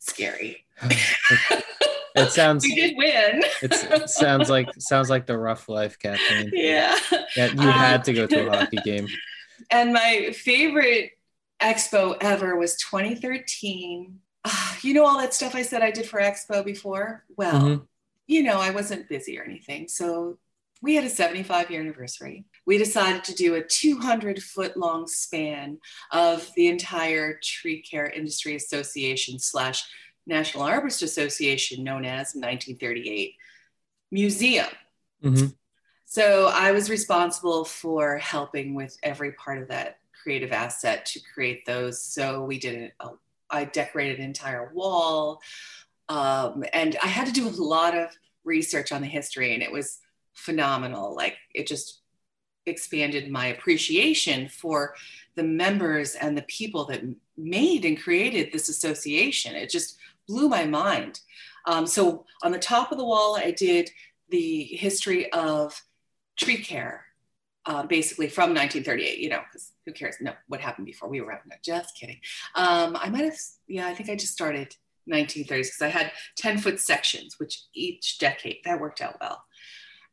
scary. 0.00 0.64
it 0.82 2.30
sounds 2.30 2.64
we 2.64 2.74
did 2.74 2.96
win. 2.96 3.42
it 3.62 4.08
sounds 4.10 4.50
like 4.50 4.68
sounds 4.78 5.10
like 5.10 5.26
the 5.26 5.38
rough 5.38 5.68
life, 5.68 5.98
Kathleen. 5.98 6.50
Yeah. 6.52 6.98
yeah 7.36 7.52
you 7.52 7.60
had 7.60 8.04
to 8.04 8.12
go 8.12 8.26
to 8.26 8.48
a 8.48 8.56
hockey 8.56 8.78
game. 8.84 9.06
And 9.70 9.92
my 9.92 10.30
favorite 10.34 11.12
expo 11.60 12.16
ever 12.20 12.56
was 12.56 12.76
2013. 12.76 14.18
Uh, 14.48 14.74
you 14.82 14.94
know 14.94 15.06
all 15.06 15.18
that 15.18 15.34
stuff 15.34 15.54
I 15.54 15.62
said 15.62 15.82
I 15.82 15.90
did 15.90 16.08
for 16.08 16.20
expo 16.20 16.64
before? 16.64 17.24
Well, 17.36 17.62
mm-hmm. 17.62 17.84
you 18.26 18.42
know, 18.42 18.60
I 18.60 18.70
wasn't 18.70 19.08
busy 19.08 19.38
or 19.38 19.44
anything. 19.44 19.88
So 19.88 20.38
we 20.80 20.94
had 20.94 21.04
a 21.04 21.10
75 21.10 21.70
year 21.70 21.80
anniversary. 21.80 22.44
We 22.66 22.78
decided 22.78 23.24
to 23.24 23.34
do 23.34 23.54
a 23.54 23.62
200 23.62 24.42
foot 24.42 24.76
long 24.76 25.06
span 25.06 25.78
of 26.12 26.48
the 26.54 26.68
entire 26.68 27.38
tree 27.42 27.82
care 27.82 28.06
industry 28.06 28.54
association 28.54 29.38
slash 29.38 29.84
National 30.26 30.64
Arborist 30.64 31.02
Association, 31.02 31.82
known 31.82 32.04
as 32.04 32.34
1938 32.34 33.34
Museum. 34.10 34.66
Mm-hmm. 35.24 35.46
So 36.04 36.50
I 36.52 36.72
was 36.72 36.90
responsible 36.90 37.64
for 37.64 38.18
helping 38.18 38.74
with 38.74 38.96
every 39.02 39.32
part 39.32 39.60
of 39.60 39.68
that 39.68 39.98
creative 40.22 40.52
asset 40.52 41.06
to 41.06 41.20
create 41.34 41.66
those. 41.66 42.02
So 42.02 42.44
we 42.44 42.58
did 42.58 42.74
it. 42.74 42.92
I 43.50 43.64
decorated 43.64 44.18
an 44.18 44.24
entire 44.24 44.72
wall, 44.72 45.40
um, 46.08 46.64
and 46.72 46.96
I 47.02 47.08
had 47.08 47.26
to 47.26 47.32
do 47.32 47.48
a 47.48 47.50
lot 47.50 47.96
of 47.96 48.10
research 48.44 48.92
on 48.92 49.00
the 49.00 49.06
history, 49.06 49.54
and 49.54 49.62
it 49.62 49.72
was 49.72 49.98
phenomenal. 50.32 51.14
Like 51.14 51.36
it 51.54 51.66
just 51.66 52.00
expanded 52.66 53.30
my 53.30 53.46
appreciation 53.46 54.48
for 54.48 54.94
the 55.34 55.42
members 55.42 56.14
and 56.14 56.36
the 56.36 56.42
people 56.42 56.84
that 56.86 57.02
made 57.36 57.84
and 57.84 58.00
created 58.00 58.52
this 58.52 58.68
association. 58.68 59.54
It 59.54 59.70
just 59.70 59.98
blew 60.26 60.48
my 60.48 60.64
mind. 60.64 61.20
Um, 61.66 61.86
so 61.86 62.24
on 62.42 62.52
the 62.52 62.58
top 62.58 62.92
of 62.92 62.98
the 62.98 63.04
wall, 63.04 63.36
I 63.36 63.50
did 63.50 63.90
the 64.30 64.64
history 64.64 65.32
of 65.32 65.80
tree 66.36 66.58
care, 66.58 67.04
uh, 67.66 67.84
basically 67.84 68.28
from 68.28 68.50
1938. 68.50 69.18
You 69.18 69.30
know, 69.30 69.40
because 69.50 69.72
who 69.88 69.94
cares? 69.94 70.16
No, 70.20 70.32
what 70.48 70.60
happened 70.60 70.86
before 70.86 71.08
we 71.08 71.22
were? 71.22 71.40
No, 71.46 71.56
just 71.64 71.96
kidding. 71.96 72.18
Um, 72.54 72.96
I 73.00 73.08
might 73.08 73.24
have, 73.24 73.38
yeah, 73.66 73.88
I 73.88 73.94
think 73.94 74.10
I 74.10 74.16
just 74.16 74.34
started 74.34 74.76
1930s 75.10 75.46
because 75.46 75.82
I 75.82 75.88
had 75.88 76.12
10 76.36 76.58
foot 76.58 76.78
sections, 76.78 77.36
which 77.38 77.62
each 77.74 78.18
decade 78.18 78.58
that 78.64 78.80
worked 78.80 79.00
out 79.00 79.16
well. 79.18 79.42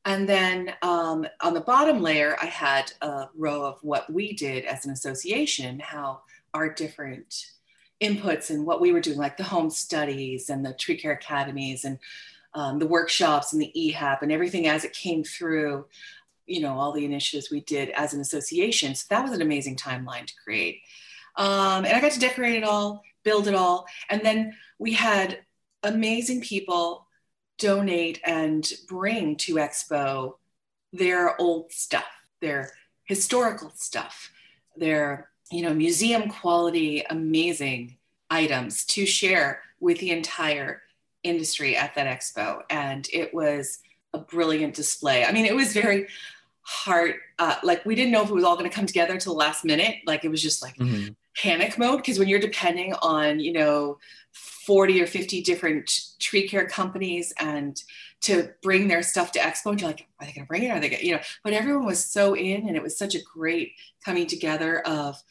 And 0.06 0.30
then 0.30 0.74
um, 0.82 1.28
on 1.42 1.54
the 1.54 1.62
bottom 1.62 2.02
layer, 2.02 2.38
I 2.42 2.46
had 2.46 2.94
a 3.02 3.26
row 3.36 3.66
of 3.66 3.80
what 3.82 4.12
we 4.12 4.34
did 4.34 4.64
as 4.64 4.86
an 4.86 4.92
association, 4.92 5.80
how 5.80 6.22
our 6.54 6.70
different 6.70 7.48
inputs 8.02 8.50
and 8.50 8.66
what 8.66 8.80
we 8.80 8.94
were 8.94 9.02
doing, 9.02 9.18
like 9.18 9.36
the 9.36 9.44
home 9.44 9.70
studies 9.70 10.50
and 10.50 10.66
the 10.66 10.74
tree 10.74 10.96
care 10.96 11.14
academies 11.14 11.84
and 11.84 12.00
um, 12.54 12.80
the 12.80 12.88
workshops 12.88 13.52
and 13.52 13.62
the 13.62 13.74
EHAP 13.76 14.22
and 14.22 14.32
everything 14.32 14.68
as 14.68 14.86
it 14.86 14.94
came 14.94 15.24
through, 15.24 15.86
you 16.46 16.62
know, 16.62 16.78
all 16.78 16.92
the 16.92 17.06
initiatives 17.06 17.50
we 17.50 17.62
did 17.62 17.90
as 17.92 18.14
an 18.14 18.22
association. 18.22 18.96
So 18.96 19.06
that 19.10 19.24
was 19.24 19.32
an 19.32 19.42
amazing 19.42 19.76
timeline 19.76 20.26
to 20.26 20.34
create. 20.44 20.82
Um, 21.36 21.86
and 21.86 21.94
I 21.96 22.02
got 22.02 22.12
to 22.14 22.20
decorate 22.20 22.56
it 22.56 22.64
all, 22.64 23.04
build 23.24 23.48
it 23.48 23.56
all. 23.56 23.88
And 24.10 24.22
then 24.22 24.56
we 24.80 24.94
had 24.94 25.40
amazing 25.84 26.42
people 26.42 27.08
donate 27.58 28.20
and 28.26 28.70
bring 28.88 29.36
to 29.38 29.56
Expo 29.56 30.36
their 30.94 31.40
old 31.40 31.72
stuff, 31.72 32.06
their 32.42 32.72
historical 33.06 33.72
stuff, 33.76 34.32
their 34.78 35.30
you 35.52 35.62
know 35.62 35.74
museum 35.74 36.30
quality 36.30 37.04
amazing 37.10 37.98
items 38.30 38.86
to 38.86 39.06
share 39.06 39.62
with 39.80 40.00
the 40.00 40.12
entire 40.12 40.82
industry 41.24 41.76
at 41.76 41.96
that 41.96 42.08
expo 42.08 42.62
and 42.70 43.08
it 43.14 43.34
was 43.34 43.80
a 44.16 44.20
brilliant 44.20 44.74
display. 44.74 45.26
I 45.26 45.32
mean 45.32 45.46
it 45.46 45.56
was 45.56 45.74
very 45.74 46.08
hard 46.62 47.16
uh, 47.38 47.56
like 47.64 47.86
we 47.86 47.96
didn't 47.96 48.12
know 48.12 48.24
if 48.24 48.30
it 48.30 48.34
was 48.34 48.44
all 48.44 48.58
going 48.58 48.70
to 48.70 48.76
come 48.76 48.88
together 48.88 49.14
until 49.14 49.34
the 49.34 49.40
last 49.40 49.64
minute. 49.66 49.98
Like 50.06 50.26
it 50.26 50.30
was 50.30 50.42
just 50.42 50.62
like 50.62 50.76
mm-hmm. 50.78 51.10
panic 51.38 51.78
mode 51.78 51.98
because 51.98 52.18
when 52.18 52.28
you're 52.28 52.40
depending 52.40 52.94
on 53.02 53.40
you 53.40 53.54
know 53.54 53.98
40 54.34 55.02
or 55.02 55.08
50 55.08 55.42
different 55.42 55.92
tree 56.20 56.48
care 56.48 56.68
companies 56.68 57.34
and 57.40 57.82
to 58.22 58.50
bring 58.64 58.88
their 58.88 59.04
stuff 59.04 59.32
to 59.34 59.40
expo 59.40 59.72
and 59.72 59.82
you're 59.82 59.90
like 59.90 60.08
are 60.20 60.26
they 60.26 60.32
going 60.32 60.46
to 60.46 60.48
bring 60.48 60.64
it? 60.64 60.70
Are 60.70 60.80
they 60.80 60.90
going 60.90 61.06
you 61.06 61.16
know 61.16 61.22
but 61.44 61.54
everyone 61.54 61.86
was 61.86 62.04
so 62.04 62.36
in 62.36 62.68
and 62.68 62.76
it 62.76 62.84
was 62.84 62.98
such 62.98 63.16
a 63.16 63.22
great 63.22 63.74
coming 64.04 64.26
together 64.26 64.80
of 64.82 65.22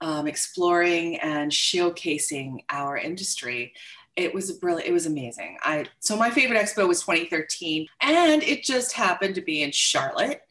um, 0.00 0.26
exploring 0.26 1.16
and 1.20 1.52
showcasing 1.52 2.64
our 2.68 2.96
industry 2.96 3.72
it 4.16 4.34
was 4.34 4.52
brilliant 4.52 4.88
it 4.88 4.92
was 4.92 5.06
amazing 5.06 5.56
i 5.62 5.84
so 6.00 6.16
my 6.16 6.30
favorite 6.30 6.60
expo 6.60 6.86
was 6.86 7.00
2013 7.00 7.86
and 8.00 8.42
it 8.42 8.62
just 8.62 8.92
happened 8.92 9.34
to 9.34 9.40
be 9.40 9.62
in 9.62 9.70
charlotte 9.70 10.42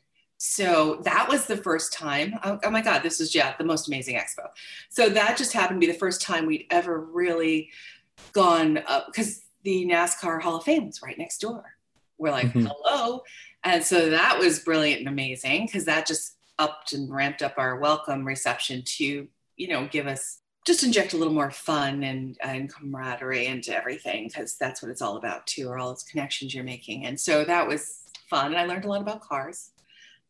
so 0.43 0.99
that 1.03 1.29
was 1.29 1.45
the 1.45 1.55
first 1.55 1.93
time. 1.93 2.33
Oh, 2.43 2.57
oh, 2.63 2.71
my 2.71 2.81
God, 2.81 3.03
this 3.03 3.19
was 3.19 3.35
yeah 3.35 3.53
the 3.59 3.63
most 3.63 3.87
amazing 3.87 4.15
expo. 4.15 4.47
So 4.89 5.07
that 5.07 5.37
just 5.37 5.53
happened 5.53 5.79
to 5.79 5.85
be 5.85 5.93
the 5.93 5.99
first 5.99 6.19
time 6.19 6.47
we'd 6.47 6.65
ever 6.71 6.99
really 6.99 7.69
gone 8.33 8.79
up 8.87 9.05
because 9.05 9.43
the 9.61 9.85
NASCAR 9.85 10.41
Hall 10.41 10.55
of 10.55 10.63
Fame 10.63 10.87
was 10.87 11.03
right 11.03 11.15
next 11.15 11.41
door. 11.41 11.75
We're 12.17 12.31
like, 12.31 12.47
mm-hmm. 12.47 12.65
hello. 12.65 13.21
And 13.63 13.83
so 13.83 14.09
that 14.09 14.39
was 14.39 14.57
brilliant 14.57 15.01
and 15.01 15.09
amazing 15.09 15.67
because 15.67 15.85
that 15.85 16.07
just 16.07 16.37
upped 16.57 16.93
and 16.93 17.13
ramped 17.13 17.43
up 17.43 17.53
our 17.57 17.77
welcome 17.77 18.25
reception 18.25 18.81
to, 18.97 19.27
you 19.57 19.67
know, 19.67 19.87
give 19.91 20.07
us 20.07 20.40
just 20.65 20.83
inject 20.83 21.13
a 21.13 21.17
little 21.17 21.33
more 21.33 21.51
fun 21.51 22.03
and, 22.03 22.37
and 22.41 22.73
camaraderie 22.73 23.47
into 23.47 23.75
everything 23.75 24.27
because 24.27 24.55
that's 24.55 24.81
what 24.81 24.91
it's 24.91 25.01
all 25.01 25.17
about 25.17 25.47
too, 25.47 25.67
or 25.67 25.77
all 25.77 25.89
those 25.89 26.03
connections 26.03 26.53
you're 26.53 26.63
making. 26.63 27.05
And 27.05 27.19
so 27.19 27.43
that 27.45 27.67
was 27.67 28.01
fun. 28.29 28.47
And 28.47 28.57
I 28.57 28.65
learned 28.65 28.85
a 28.85 28.87
lot 28.87 29.01
about 29.01 29.21
cars. 29.21 29.71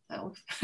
So. 0.10 0.34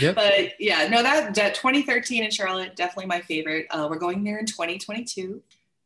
yep. 0.00 0.14
But 0.14 0.52
yeah, 0.58 0.88
no, 0.88 1.02
that, 1.02 1.34
that 1.34 1.54
2013 1.54 2.24
in 2.24 2.30
Charlotte, 2.30 2.76
definitely 2.76 3.06
my 3.06 3.20
favorite. 3.20 3.66
Uh, 3.70 3.86
we're 3.88 3.98
going 3.98 4.24
there 4.24 4.38
in 4.38 4.46
2022. 4.46 5.42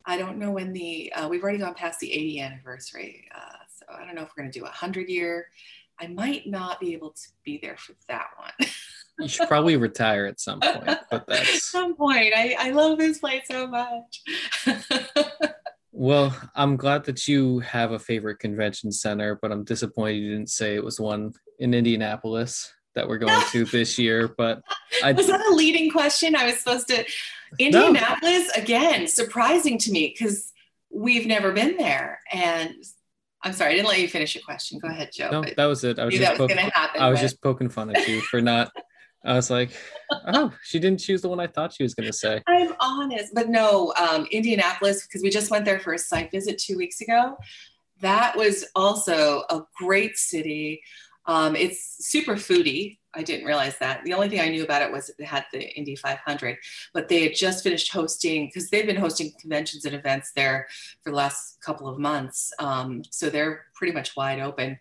I 0.06 0.16
don't 0.16 0.38
know 0.38 0.50
when 0.50 0.72
the, 0.72 1.12
uh, 1.12 1.28
we've 1.28 1.42
already 1.42 1.58
gone 1.58 1.74
past 1.74 2.00
the 2.00 2.10
80 2.12 2.40
anniversary. 2.40 3.28
Uh, 3.34 3.56
so 3.68 3.86
I 3.94 4.04
don't 4.06 4.14
know 4.14 4.22
if 4.22 4.30
we're 4.36 4.42
going 4.42 4.52
to 4.52 4.58
do 4.58 4.64
a 4.64 4.68
100 4.68 5.08
year. 5.08 5.48
I 5.98 6.06
might 6.06 6.46
not 6.46 6.80
be 6.80 6.94
able 6.94 7.10
to 7.10 7.28
be 7.44 7.58
there 7.62 7.76
for 7.76 7.92
that 8.08 8.28
one. 8.38 8.52
you 9.20 9.28
should 9.28 9.48
probably 9.48 9.76
retire 9.76 10.26
at 10.26 10.40
some 10.40 10.60
point, 10.60 10.98
but 11.10 11.26
that's 11.26 11.64
some 11.70 11.94
point. 11.94 12.32
I, 12.36 12.56
I 12.58 12.70
love 12.70 12.98
this 12.98 13.18
place 13.18 13.42
so 13.50 13.66
much. 13.66 14.22
well, 15.92 16.36
I'm 16.54 16.76
glad 16.76 17.04
that 17.04 17.28
you 17.28 17.60
have 17.60 17.92
a 17.92 17.98
favorite 17.98 18.38
convention 18.38 18.92
center, 18.92 19.38
but 19.40 19.52
I'm 19.52 19.64
disappointed 19.64 20.16
you 20.16 20.32
didn't 20.32 20.50
say 20.50 20.74
it 20.74 20.84
was 20.84 21.00
one 21.00 21.32
in 21.58 21.74
Indianapolis 21.74 22.72
that 22.94 23.08
we're 23.08 23.18
going 23.18 23.42
to 23.50 23.64
this 23.72 23.98
year. 23.98 24.28
But 24.28 24.62
I 25.02 25.12
was 25.12 25.28
that 25.28 25.40
a 25.40 25.54
leading 25.54 25.90
question? 25.90 26.34
I 26.34 26.46
was 26.46 26.58
supposed 26.58 26.88
to 26.88 27.04
Indianapolis 27.58 28.50
no. 28.56 28.62
again, 28.62 29.06
surprising 29.06 29.78
to 29.78 29.92
me 29.92 30.14
because 30.16 30.52
we've 30.90 31.26
never 31.26 31.52
been 31.52 31.76
there. 31.76 32.20
And 32.32 32.74
I'm 33.42 33.52
sorry, 33.52 33.72
I 33.72 33.74
didn't 33.76 33.88
let 33.88 34.00
you 34.00 34.08
finish 34.08 34.34
your 34.34 34.44
question. 34.44 34.78
Go 34.78 34.88
ahead, 34.88 35.10
Joe. 35.12 35.30
No, 35.30 35.44
that 35.56 35.64
was 35.64 35.82
it. 35.84 35.98
I 35.98 36.04
was 36.04 36.14
just 36.14 36.36
poking, 36.36 36.58
happen, 36.58 37.00
I 37.00 37.08
was 37.08 37.18
but... 37.18 37.22
just 37.22 37.42
poking 37.42 37.68
fun 37.70 37.94
at 37.94 38.06
you 38.06 38.20
for 38.22 38.40
not. 38.40 38.70
I 39.24 39.34
was 39.34 39.50
like, 39.50 39.70
oh, 40.28 40.52
she 40.62 40.78
didn't 40.78 41.00
choose 41.00 41.20
the 41.20 41.28
one 41.28 41.40
I 41.40 41.46
thought 41.46 41.74
she 41.74 41.82
was 41.82 41.94
going 41.94 42.06
to 42.06 42.12
say. 42.12 42.42
I'm 42.46 42.74
honest, 42.80 43.34
but 43.34 43.48
no, 43.48 43.92
um, 43.98 44.26
Indianapolis 44.30 45.06
because 45.06 45.22
we 45.22 45.30
just 45.30 45.50
went 45.50 45.64
there 45.64 45.80
for 45.80 45.92
a 45.92 45.98
site 45.98 46.30
visit 46.30 46.58
two 46.58 46.76
weeks 46.76 47.00
ago. 47.00 47.36
That 48.00 48.36
was 48.36 48.64
also 48.74 49.42
a 49.50 49.62
great 49.76 50.16
city. 50.16 50.82
Um, 51.26 51.54
it's 51.54 52.08
super 52.08 52.34
foodie. 52.34 52.98
I 53.12 53.22
didn't 53.22 53.44
realize 53.44 53.76
that. 53.78 54.04
The 54.04 54.14
only 54.14 54.28
thing 54.28 54.40
I 54.40 54.48
knew 54.48 54.64
about 54.64 54.82
it 54.82 54.90
was 54.90 55.10
it 55.10 55.24
had 55.24 55.44
the 55.52 55.68
Indy 55.76 55.96
500, 55.96 56.56
but 56.94 57.08
they 57.08 57.24
had 57.24 57.34
just 57.34 57.62
finished 57.62 57.92
hosting 57.92 58.46
because 58.46 58.70
they've 58.70 58.86
been 58.86 58.96
hosting 58.96 59.32
conventions 59.38 59.84
and 59.84 59.94
events 59.94 60.32
there 60.34 60.66
for 61.02 61.10
the 61.10 61.16
last 61.16 61.60
couple 61.60 61.88
of 61.88 61.98
months. 61.98 62.52
Um, 62.58 63.02
so 63.10 63.28
they're 63.28 63.66
pretty 63.74 63.92
much 63.92 64.16
wide 64.16 64.40
open, 64.40 64.78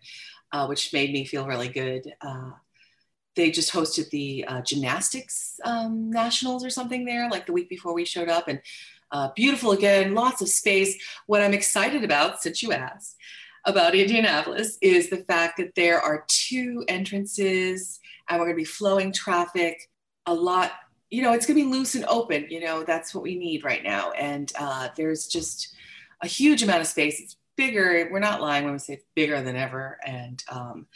uh, 0.52 0.66
which 0.66 0.92
made 0.92 1.12
me 1.12 1.24
feel 1.24 1.46
really 1.46 1.68
good. 1.68 2.10
Uh, 2.22 2.50
they 3.40 3.50
just 3.50 3.72
hosted 3.72 4.10
the 4.10 4.44
uh, 4.46 4.60
gymnastics 4.60 5.58
um, 5.64 6.10
nationals 6.10 6.64
or 6.64 6.70
something 6.70 7.04
there, 7.04 7.30
like 7.30 7.46
the 7.46 7.52
week 7.52 7.68
before 7.70 7.94
we 7.94 8.04
showed 8.04 8.28
up, 8.28 8.48
and 8.48 8.60
uh, 9.12 9.30
beautiful 9.34 9.72
again, 9.72 10.14
lots 10.14 10.42
of 10.42 10.48
space. 10.48 10.96
What 11.26 11.40
I'm 11.40 11.54
excited 11.54 12.04
about, 12.04 12.42
since 12.42 12.62
you 12.62 12.72
asked, 12.72 13.16
about 13.64 13.94
Indianapolis 13.94 14.78
is 14.80 15.10
the 15.10 15.24
fact 15.24 15.56
that 15.56 15.74
there 15.74 16.00
are 16.00 16.24
two 16.28 16.84
entrances 16.88 17.98
and 18.28 18.38
we're 18.38 18.46
going 18.46 18.56
to 18.56 18.60
be 18.60 18.64
flowing 18.64 19.12
traffic 19.12 19.90
a 20.26 20.34
lot. 20.34 20.72
You 21.10 21.22
know, 21.22 21.32
it's 21.32 21.46
going 21.46 21.58
to 21.58 21.64
be 21.64 21.70
loose 21.70 21.94
and 21.94 22.04
open. 22.06 22.46
You 22.50 22.60
know, 22.60 22.84
that's 22.84 23.14
what 23.14 23.24
we 23.24 23.36
need 23.36 23.64
right 23.64 23.82
now. 23.82 24.12
And 24.12 24.52
uh, 24.58 24.88
there's 24.96 25.26
just 25.26 25.74
a 26.22 26.26
huge 26.26 26.62
amount 26.62 26.80
of 26.80 26.86
space. 26.86 27.20
It's 27.20 27.36
bigger. 27.56 28.08
We're 28.10 28.20
not 28.20 28.40
lying 28.40 28.64
when 28.64 28.74
we 28.74 28.78
say 28.78 28.94
it's 28.94 29.04
bigger 29.14 29.42
than 29.42 29.56
ever. 29.56 29.98
And 30.06 30.42
um, 30.48 30.86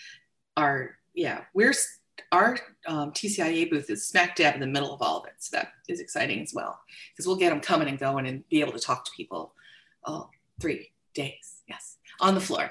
our, 0.57 0.97
yeah, 1.15 1.43
we're, 1.53 1.75
our 2.33 2.59
um, 2.87 3.13
TCIA 3.13 3.71
booth 3.71 3.91
is 3.91 4.07
smack 4.07 4.37
dab 4.37 4.55
in 4.55 4.61
the 4.61 4.67
middle 4.67 4.93
of 4.93 5.03
all 5.03 5.21
of 5.21 5.27
it. 5.27 5.35
So 5.39 5.57
that 5.57 5.73
is 5.89 6.01
exciting 6.01 6.43
as 6.43 6.53
well 6.55 6.79
because 7.13 7.27
we'll 7.27 7.37
get 7.37 7.51
them 7.51 7.61
coming 7.61 7.89
and 7.89 7.99
going 7.99 8.27
and 8.27 8.49
be 8.49 8.61
able 8.61 8.73
to 8.73 8.79
talk 8.79 9.05
to 9.05 9.11
people 9.17 9.55
all 10.05 10.31
three 10.61 10.91
days. 11.15 11.63
Yes 11.67 11.95
on 12.21 12.35
the 12.35 12.41
floor. 12.41 12.71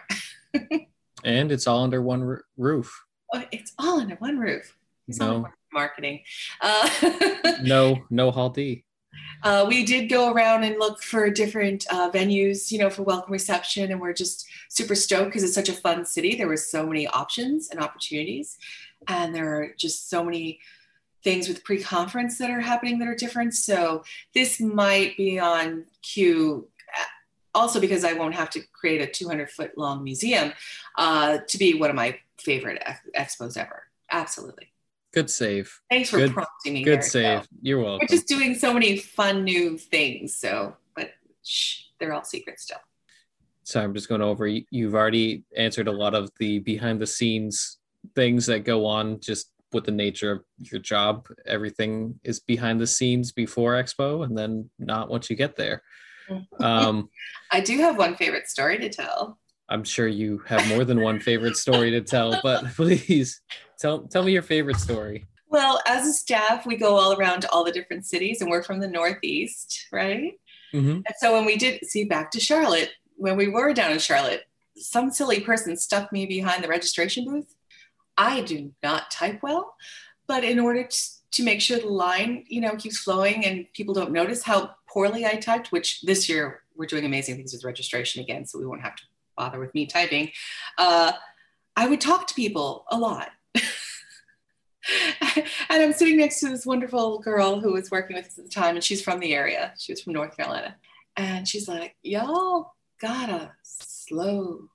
and 1.23 1.51
it's 1.51 1.67
all 1.67 1.83
under 1.83 2.01
one 2.01 2.23
r- 2.23 2.45
roof. 2.57 3.03
Oh, 3.33 3.43
it's 3.51 3.73
all 3.79 3.99
under 3.99 4.15
one 4.15 4.37
roof. 4.37 4.75
It's 5.07 5.19
no 5.19 5.47
marketing. 5.71 6.21
Uh, 6.61 6.89
no, 7.63 7.99
no 8.09 8.31
Hall 8.31 8.49
D. 8.49 8.85
Uh, 9.43 9.65
we 9.67 9.83
did 9.83 10.09
go 10.09 10.31
around 10.31 10.63
and 10.63 10.79
look 10.79 11.03
for 11.03 11.29
different 11.29 11.85
uh, 11.91 12.09
venues, 12.09 12.71
you 12.71 12.79
know, 12.79 12.89
for 12.89 13.03
welcome 13.03 13.31
reception, 13.31 13.91
and 13.91 13.99
we're 13.99 14.13
just 14.13 14.45
super 14.69 14.95
stoked 14.95 15.25
because 15.25 15.43
it's 15.43 15.53
such 15.53 15.69
a 15.69 15.73
fun 15.73 16.05
city. 16.05 16.35
There 16.35 16.47
were 16.47 16.57
so 16.57 16.87
many 16.87 17.07
options 17.07 17.69
and 17.69 17.79
opportunities, 17.79 18.57
and 19.07 19.33
there 19.33 19.61
are 19.61 19.69
just 19.77 20.09
so 20.09 20.23
many 20.23 20.59
things 21.23 21.47
with 21.47 21.63
pre-conference 21.63 22.37
that 22.37 22.49
are 22.49 22.59
happening 22.59 22.99
that 22.99 23.07
are 23.07 23.15
different. 23.15 23.53
So 23.53 24.03
this 24.33 24.59
might 24.59 25.15
be 25.15 25.39
on 25.39 25.85
cue 26.01 26.67
also 27.55 27.79
because 27.79 28.03
I 28.03 28.13
won't 28.13 28.35
have 28.35 28.49
to 28.51 28.61
create 28.71 29.01
a 29.01 29.07
200 29.07 29.49
foot 29.49 29.77
long 29.77 30.03
museum 30.03 30.53
uh, 30.97 31.39
to 31.47 31.57
be 31.57 31.75
one 31.75 31.89
of 31.89 31.95
my 31.95 32.17
favorite 32.39 32.81
ex- 32.85 33.37
expos 33.37 33.57
ever. 33.57 33.83
Absolutely. 34.11 34.71
Good 35.13 35.29
save. 35.29 35.79
Thanks 35.89 36.09
for 36.09 36.17
good, 36.17 36.33
prompting 36.33 36.73
me. 36.73 36.83
Good 36.83 36.93
Eric, 36.93 37.03
save. 37.03 37.47
You're 37.61 37.79
welcome. 37.79 38.07
We're 38.09 38.15
just 38.15 38.27
doing 38.27 38.55
so 38.55 38.73
many 38.73 38.97
fun 38.97 39.43
new 39.43 39.77
things. 39.77 40.35
So, 40.35 40.75
but 40.95 41.11
shh, 41.43 41.83
they're 41.99 42.13
all 42.13 42.23
secret 42.23 42.59
still. 42.59 42.79
So 43.63 43.81
I'm 43.81 43.93
just 43.93 44.09
going 44.09 44.21
over. 44.21 44.47
You've 44.47 44.95
already 44.95 45.43
answered 45.55 45.87
a 45.87 45.91
lot 45.91 46.15
of 46.15 46.31
the 46.39 46.59
behind 46.59 46.99
the 46.99 47.07
scenes 47.07 47.77
things 48.15 48.45
that 48.47 48.65
go 48.65 48.85
on 48.85 49.19
just 49.19 49.49
with 49.71 49.85
the 49.85 49.91
nature 49.91 50.31
of 50.31 50.43
your 50.71 50.79
job. 50.79 51.27
Everything 51.45 52.19
is 52.23 52.39
behind 52.39 52.79
the 52.79 52.87
scenes 52.87 53.31
before 53.31 53.73
Expo 53.73 54.23
and 54.23 54.37
then 54.37 54.69
not 54.77 55.09
once 55.09 55.29
you 55.29 55.35
get 55.35 55.55
there. 55.55 55.81
Um, 56.61 57.09
I 57.51 57.59
do 57.59 57.77
have 57.79 57.97
one 57.97 58.15
favorite 58.15 58.47
story 58.47 58.77
to 58.77 58.87
tell. 58.87 59.37
I'm 59.67 59.83
sure 59.83 60.07
you 60.07 60.41
have 60.47 60.65
more 60.69 60.85
than 60.85 61.01
one 61.01 61.19
favorite 61.19 61.57
story 61.57 61.91
to 61.91 62.01
tell, 62.01 62.39
but 62.41 62.65
please 62.75 63.41
tell 63.77 64.07
tell 64.07 64.23
me 64.23 64.31
your 64.31 64.41
favorite 64.41 64.77
story. 64.77 65.25
Well, 65.49 65.81
as 65.85 66.07
a 66.07 66.13
staff, 66.13 66.65
we 66.65 66.77
go 66.77 66.95
all 66.95 67.13
around 67.13 67.45
all 67.51 67.63
the 67.63 67.71
different 67.71 68.05
cities, 68.05 68.41
and 68.41 68.49
we're 68.49 68.63
from 68.63 68.79
the 68.79 68.87
Northeast, 68.87 69.87
right? 69.91 70.33
Mm-hmm. 70.73 70.91
And 70.91 71.15
so 71.17 71.33
when 71.33 71.45
we 71.45 71.57
did 71.57 71.85
see 71.85 72.05
back 72.05 72.31
to 72.31 72.39
Charlotte, 72.39 72.91
when 73.17 73.37
we 73.37 73.49
were 73.49 73.73
down 73.73 73.91
in 73.91 73.99
Charlotte, 73.99 74.43
some 74.75 75.11
silly 75.11 75.39
person 75.41 75.77
stuck 75.77 76.11
me 76.11 76.25
behind 76.25 76.63
the 76.63 76.67
registration 76.67 77.25
booth. 77.25 77.53
I 78.17 78.41
do 78.41 78.71
not 78.81 79.11
type 79.11 79.41
well, 79.41 79.75
but 80.27 80.43
in 80.43 80.59
order 80.59 80.83
to, 80.83 80.97
to 81.31 81.43
make 81.43 81.61
sure 81.61 81.79
the 81.79 81.87
line, 81.87 82.45
you 82.47 82.61
know, 82.61 82.75
keeps 82.75 82.99
flowing 82.99 83.45
and 83.45 83.65
people 83.73 83.93
don't 83.93 84.11
notice 84.11 84.43
how 84.43 84.75
poorly 84.87 85.25
I 85.25 85.35
typed, 85.35 85.71
which 85.71 86.01
this 86.01 86.29
year 86.29 86.61
we're 86.75 86.85
doing 86.85 87.05
amazing 87.05 87.35
things 87.35 87.53
with 87.53 87.63
registration 87.63 88.21
again, 88.21 88.45
so 88.45 88.59
we 88.59 88.65
won't 88.65 88.81
have 88.81 88.95
to 88.95 89.03
bother 89.35 89.59
with 89.59 89.73
me 89.73 89.85
typing. 89.85 90.31
Uh, 90.77 91.13
I 91.75 91.87
would 91.87 92.01
talk 92.01 92.27
to 92.27 92.33
people 92.33 92.85
a 92.89 92.97
lot. 92.97 93.29
and 93.55 93.63
I'm 95.69 95.93
sitting 95.93 96.17
next 96.17 96.39
to 96.41 96.49
this 96.49 96.65
wonderful 96.65 97.19
girl 97.19 97.59
who 97.59 97.73
was 97.73 97.89
working 97.89 98.15
with 98.15 98.27
us 98.27 98.37
at 98.37 98.45
the 98.45 98.51
time, 98.51 98.75
and 98.75 98.83
she's 98.83 99.01
from 99.01 99.19
the 99.19 99.33
area. 99.33 99.73
She 99.77 99.91
was 99.91 100.01
from 100.01 100.13
North 100.13 100.37
Carolina. 100.37 100.75
And 101.15 101.47
she's 101.47 101.67
like, 101.67 101.95
Y'all 102.03 102.73
gotta 102.99 103.51
slow 103.63 104.69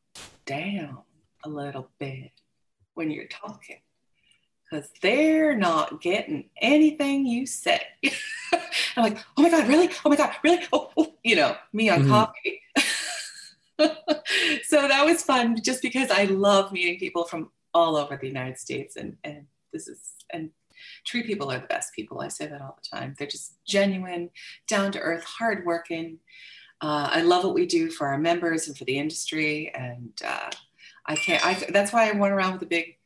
down 0.47 0.99
a 1.45 1.49
little 1.49 1.89
bit 1.99 2.33
when 2.99 3.11
you're 3.11 3.27
talking 3.27 3.79
because 4.71 4.91
they're 5.01 5.57
not 5.57 6.01
getting 6.01 6.51
anything 6.61 7.27
you 7.27 7.47
say. 7.47 7.81
I'm 8.97 9.05
like, 9.05 9.19
oh 9.37 9.43
my 9.43 9.51
God, 9.51 9.69
really? 9.69 9.89
Oh 10.05 10.11
my 10.11 10.17
God, 10.17 10.33
really? 10.45 10.67
Oh, 10.73 10.91
oh. 10.97 11.15
you 11.23 11.37
know, 11.37 11.57
me 11.73 11.89
on 11.89 12.01
mm-hmm. 12.01 12.11
coffee. 12.11 12.61
so 14.65 14.89
that 14.89 15.05
was 15.07 15.23
fun 15.23 15.57
just 15.63 15.81
because 15.81 16.11
I 16.11 16.25
love 16.25 16.73
meeting 16.73 16.99
people 16.99 17.25
from 17.25 17.51
all 17.73 17.97
over 17.97 18.17
the 18.17 18.27
United 18.27 18.59
States. 18.59 18.97
And, 18.97 19.17
and 19.25 19.47
this 19.73 19.89
is, 19.89 20.01
and 20.33 20.51
tree 21.07 21.23
people 21.23 21.51
are 21.51 21.61
the 21.61 21.67
best 21.67 21.95
people. 21.95 22.21
I 22.21 22.29
say 22.29 22.47
that 22.47 22.61
all 22.61 22.79
the 22.83 22.97
time. 22.97 23.15
They're 23.17 23.27
just 23.29 23.55
genuine, 23.65 24.31
down 24.67 24.93
to 24.93 25.01
earth, 25.01 25.25
hardworking. 25.25 26.19
Uh, 26.81 27.09
I 27.11 27.23
love 27.23 27.45
what 27.45 27.55
we 27.55 27.67
do 27.67 27.91
for 27.91 28.07
our 28.09 28.19
members 28.19 28.69
and 28.69 28.77
for 28.77 28.85
the 28.85 28.99
industry. 28.99 29.73
And 29.75 30.13
uh, 30.27 30.51
I 31.09 31.17
can't, 31.17 31.45
I, 31.45 31.55
that's 31.71 31.93
why 31.93 32.09
I 32.09 32.13
went 32.13 32.35
around 32.35 32.53
with 32.53 32.63
a 32.63 32.67
big 32.67 32.97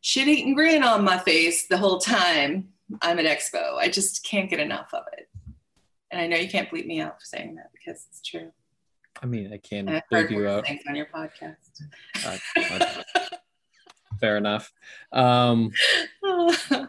shit 0.00 0.28
eating 0.28 0.54
grin 0.54 0.82
on 0.82 1.04
my 1.04 1.18
face 1.18 1.66
the 1.68 1.78
whole 1.78 1.98
time 1.98 2.68
I'm 3.02 3.18
at 3.18 3.24
Expo. 3.24 3.76
I 3.76 3.88
just 3.88 4.24
can't 4.24 4.50
get 4.50 4.60
enough 4.60 4.92
of 4.92 5.04
it. 5.16 5.28
And 6.10 6.20
I 6.20 6.26
know 6.26 6.36
you 6.36 6.48
can't 6.48 6.70
bleep 6.70 6.86
me 6.86 7.00
out 7.00 7.20
for 7.20 7.24
saying 7.24 7.56
that 7.56 7.70
because 7.72 8.06
it's 8.10 8.22
true. 8.22 8.50
I 9.22 9.26
mean, 9.26 9.52
I 9.52 9.58
can 9.58 9.86
not 9.86 10.04
bleep 10.12 10.30
you 10.30 10.46
out. 10.48 10.64
On 10.88 10.96
your 10.96 11.06
podcast. 11.06 11.56
Fair 14.20 14.36
enough. 14.36 14.72
Um, 15.12 15.70
no, 16.22 16.88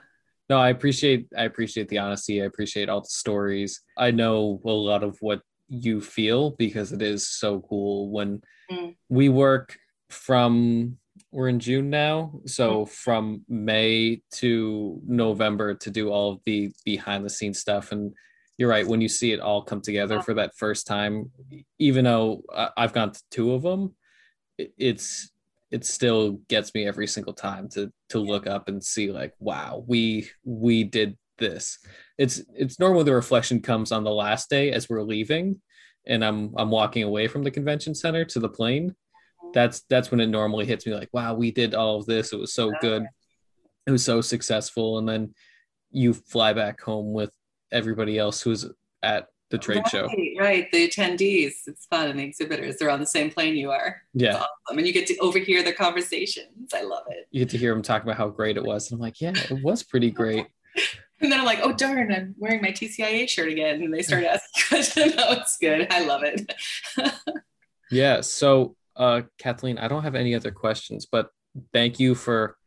I 0.57 0.69
appreciate 0.69 1.27
I 1.38 1.43
appreciate 1.43 1.89
the 1.89 1.97
honesty. 1.97 2.41
I 2.41 2.45
appreciate 2.45 2.89
all 2.89 3.01
the 3.01 3.07
stories. 3.09 3.81
I 3.97 4.12
know 4.12 4.62
a 4.63 4.69
lot 4.69 5.03
of 5.03 5.17
what 5.21 5.41
you 5.67 6.01
feel 6.01 6.51
because 6.51 6.91
it 6.91 7.01
is 7.01 7.27
so 7.27 7.62
cool 7.62 8.09
when 8.09 8.41
mm. 8.71 8.95
we 9.09 9.29
work 9.29 9.77
from 10.09 10.97
we're 11.31 11.49
in 11.49 11.59
June 11.59 11.89
now. 11.89 12.39
So 12.45 12.81
mm-hmm. 12.81 12.91
from 12.91 13.45
May 13.47 14.21
to 14.35 15.01
November 15.05 15.75
to 15.75 15.91
do 15.91 16.09
all 16.09 16.33
of 16.33 16.39
the 16.45 16.71
behind 16.85 17.25
the 17.25 17.29
scenes 17.29 17.59
stuff. 17.59 17.91
And 17.91 18.13
you're 18.57 18.69
right, 18.69 18.87
when 18.87 19.01
you 19.01 19.09
see 19.09 19.31
it 19.31 19.39
all 19.39 19.61
come 19.61 19.81
together 19.81 20.21
for 20.21 20.33
that 20.35 20.57
first 20.57 20.87
time, 20.87 21.31
even 21.77 22.05
though 22.05 22.43
I've 22.75 22.93
gone 22.93 23.11
to 23.11 23.21
two 23.31 23.53
of 23.53 23.61
them, 23.61 23.95
it's 24.57 25.31
it 25.71 25.85
still 25.85 26.31
gets 26.47 26.73
me 26.73 26.87
every 26.87 27.05
single 27.05 27.33
time 27.33 27.69
to 27.69 27.91
to 28.09 28.19
look 28.19 28.47
up 28.47 28.67
and 28.67 28.83
see 28.83 29.11
like, 29.11 29.33
wow, 29.39 29.83
we 29.87 30.29
we 30.43 30.83
did 30.83 31.17
this. 31.37 31.77
It's 32.17 32.41
it's 32.55 32.79
normally 32.79 33.05
the 33.05 33.13
reflection 33.13 33.61
comes 33.61 33.91
on 33.91 34.03
the 34.03 34.11
last 34.11 34.49
day 34.49 34.71
as 34.71 34.89
we're 34.89 35.03
leaving 35.03 35.61
and 36.05 36.25
I'm 36.25 36.53
I'm 36.57 36.71
walking 36.71 37.03
away 37.03 37.27
from 37.27 37.43
the 37.43 37.51
convention 37.51 37.95
center 37.95 38.25
to 38.25 38.39
the 38.39 38.49
plane 38.49 38.95
that's 39.53 39.81
that's 39.89 40.12
when 40.12 40.19
it 40.19 40.27
normally 40.27 40.65
hits 40.65 40.85
me 40.85 40.93
like 40.93 41.09
wow 41.12 41.33
we 41.33 41.51
did 41.51 41.73
all 41.73 41.97
of 41.97 42.05
this. 42.05 42.33
It 42.33 42.39
was 42.39 42.53
so 42.53 42.71
good. 42.81 43.05
It 43.88 43.91
was 43.91 44.03
so 44.05 44.21
successful. 44.21 44.99
And 44.99 45.09
then 45.09 45.33
you 45.91 46.13
fly 46.13 46.53
back 46.53 46.81
home 46.81 47.13
with 47.13 47.31
everybody 47.71 48.17
else 48.17 48.41
who's 48.41 48.65
at 49.01 49.27
the 49.49 49.57
trade 49.57 49.77
right, 49.77 49.88
show. 49.88 50.09
Right 50.39 50.71
the 50.71 50.88
attendees. 50.88 51.53
It's 51.65 51.85
fun. 51.88 52.09
And 52.09 52.19
the 52.19 52.23
exhibitors 52.23 52.77
they're 52.77 52.89
on 52.89 52.99
the 52.99 53.05
same 53.05 53.31
plane 53.31 53.55
you 53.55 53.71
are. 53.71 54.01
Yeah. 54.13 54.35
awesome. 54.35 54.77
and 54.77 54.85
you 54.85 54.93
get 54.93 55.07
to 55.07 55.17
overhear 55.17 55.63
their 55.63 55.73
conversations. 55.73 56.73
I 56.73 56.83
love 56.83 57.05
it. 57.09 57.27
You 57.31 57.39
get 57.39 57.49
to 57.51 57.57
hear 57.57 57.73
them 57.73 57.81
talk 57.81 58.03
about 58.03 58.15
how 58.15 58.29
great 58.29 58.57
it 58.57 58.63
was. 58.63 58.91
And 58.91 58.97
i'm 58.97 59.01
like 59.01 59.19
yeah 59.19 59.33
it 59.35 59.63
was 59.63 59.83
pretty 59.83 60.12
great. 60.12 60.45
And 61.21 61.29
then 61.29 61.41
i'm 61.41 61.45
like 61.45 61.59
oh 61.62 61.73
darn 61.73 62.13
i'm 62.13 62.33
wearing 62.38 62.62
my 62.62 62.71
tcia 62.71 63.27
shirt 63.27 63.49
again. 63.49 63.81
And 63.83 63.93
they 63.93 64.03
start 64.03 64.23
asking 64.25 64.63
questions. 64.69 65.15
No 65.15 65.31
it's 65.31 65.57
good. 65.57 65.88
I 65.91 66.05
love 66.05 66.21
it. 66.23 66.53
Yeah 67.91 68.21
so 68.21 68.77
uh, 68.99 69.21
Kathleen, 69.38 69.77
I 69.77 69.88
don't 69.88 70.03
have 70.03 70.15
any 70.15 70.35
other 70.35 70.51
questions, 70.51 71.07
but 71.09 71.31
thank 71.73 71.99
you 71.99 72.13
for 72.13 72.57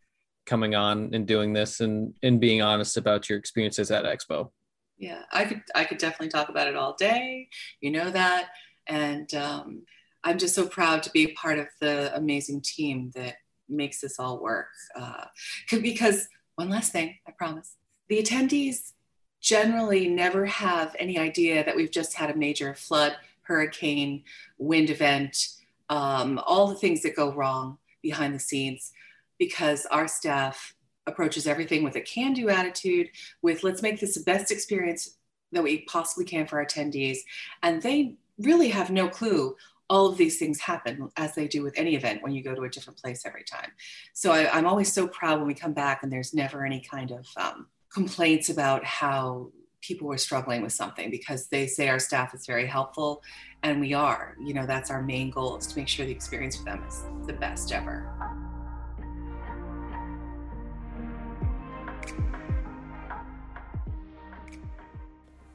coming 0.46 0.74
on 0.74 1.10
and 1.12 1.26
doing 1.26 1.52
this 1.52 1.80
and 1.80 2.14
and 2.22 2.40
being 2.40 2.62
honest 2.62 2.96
about 2.96 3.28
your 3.28 3.38
experiences 3.38 3.90
at 3.92 4.04
Expo. 4.04 4.50
Yeah, 4.98 5.22
I 5.30 5.44
could 5.44 5.62
I 5.74 5.84
could 5.84 5.98
definitely 5.98 6.30
talk 6.30 6.48
about 6.48 6.66
it 6.66 6.74
all 6.74 6.96
day. 6.98 7.48
You 7.80 7.90
know 7.90 8.10
that, 8.10 8.48
and 8.86 9.32
um, 9.34 9.82
I'm 10.24 10.38
just 10.38 10.54
so 10.54 10.66
proud 10.66 11.02
to 11.04 11.10
be 11.10 11.24
a 11.24 11.34
part 11.34 11.58
of 11.58 11.68
the 11.80 12.16
amazing 12.16 12.62
team 12.62 13.12
that 13.14 13.36
makes 13.68 14.00
this 14.00 14.18
all 14.18 14.42
work. 14.42 14.68
Uh, 14.98 15.26
because 15.70 16.28
one 16.56 16.70
last 16.70 16.92
thing, 16.92 17.16
I 17.26 17.32
promise, 17.32 17.76
the 18.08 18.22
attendees 18.22 18.92
generally 19.40 20.08
never 20.08 20.46
have 20.46 20.94
any 20.98 21.18
idea 21.18 21.64
that 21.64 21.76
we've 21.76 21.90
just 21.90 22.14
had 22.14 22.30
a 22.30 22.36
major 22.36 22.74
flood, 22.74 23.16
hurricane, 23.42 24.22
wind 24.58 24.88
event 24.88 25.48
um, 25.92 26.40
all 26.46 26.68
the 26.68 26.74
things 26.74 27.02
that 27.02 27.14
go 27.14 27.30
wrong 27.34 27.76
behind 28.00 28.34
the 28.34 28.38
scenes 28.38 28.92
because 29.38 29.84
our 29.86 30.08
staff 30.08 30.74
approaches 31.06 31.46
everything 31.46 31.84
with 31.84 31.96
a 31.96 32.00
can 32.00 32.32
do 32.32 32.48
attitude, 32.48 33.10
with 33.42 33.62
let's 33.62 33.82
make 33.82 34.00
this 34.00 34.14
the 34.14 34.22
best 34.22 34.50
experience 34.50 35.18
that 35.52 35.62
we 35.62 35.82
possibly 35.82 36.24
can 36.24 36.46
for 36.46 36.58
our 36.58 36.64
attendees. 36.64 37.18
And 37.62 37.82
they 37.82 38.16
really 38.38 38.70
have 38.70 38.90
no 38.90 39.06
clue 39.06 39.54
all 39.90 40.06
of 40.06 40.16
these 40.16 40.38
things 40.38 40.60
happen 40.60 41.10
as 41.18 41.34
they 41.34 41.46
do 41.46 41.62
with 41.62 41.74
any 41.76 41.94
event 41.94 42.22
when 42.22 42.32
you 42.32 42.42
go 42.42 42.54
to 42.54 42.62
a 42.62 42.70
different 42.70 42.98
place 42.98 43.26
every 43.26 43.44
time. 43.44 43.70
So 44.14 44.32
I, 44.32 44.58
am 44.58 44.64
always 44.64 44.90
so 44.90 45.06
proud 45.06 45.40
when 45.40 45.46
we 45.46 45.52
come 45.52 45.74
back 45.74 46.02
and 46.02 46.10
there's 46.10 46.32
never 46.32 46.64
any 46.64 46.80
kind 46.80 47.10
of 47.10 47.26
um, 47.36 47.66
complaints 47.92 48.48
about 48.48 48.82
how 48.82 49.50
people 49.82 50.08
were 50.08 50.16
struggling 50.16 50.62
with 50.62 50.72
something 50.72 51.10
because 51.10 51.48
they 51.48 51.66
say 51.66 51.88
our 51.88 51.98
staff 51.98 52.34
is 52.34 52.46
very 52.46 52.66
helpful 52.66 53.22
and 53.62 53.80
we 53.80 53.92
are. 53.92 54.36
You 54.40 54.54
know, 54.54 54.64
that's 54.64 54.90
our 54.90 55.02
main 55.02 55.30
goal 55.30 55.58
is 55.58 55.66
to 55.66 55.78
make 55.78 55.88
sure 55.88 56.06
the 56.06 56.12
experience 56.12 56.56
for 56.56 56.64
them 56.64 56.82
is 56.88 57.02
the 57.26 57.32
best 57.32 57.72
ever. 57.72 58.08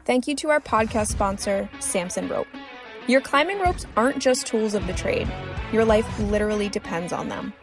Thank 0.05 0.27
you 0.27 0.35
to 0.35 0.49
our 0.49 0.61
podcast 0.61 1.07
sponsor, 1.07 1.69
Samson 1.79 2.29
Rope. 2.29 2.47
Your 3.07 3.19
climbing 3.19 3.59
ropes 3.59 3.85
aren't 3.97 4.19
just 4.19 4.45
tools 4.45 4.73
of 4.73 4.87
the 4.87 4.93
trade, 4.93 5.27
your 5.73 5.83
life 5.83 6.07
literally 6.19 6.69
depends 6.69 7.11
on 7.11 7.27
them. 7.27 7.53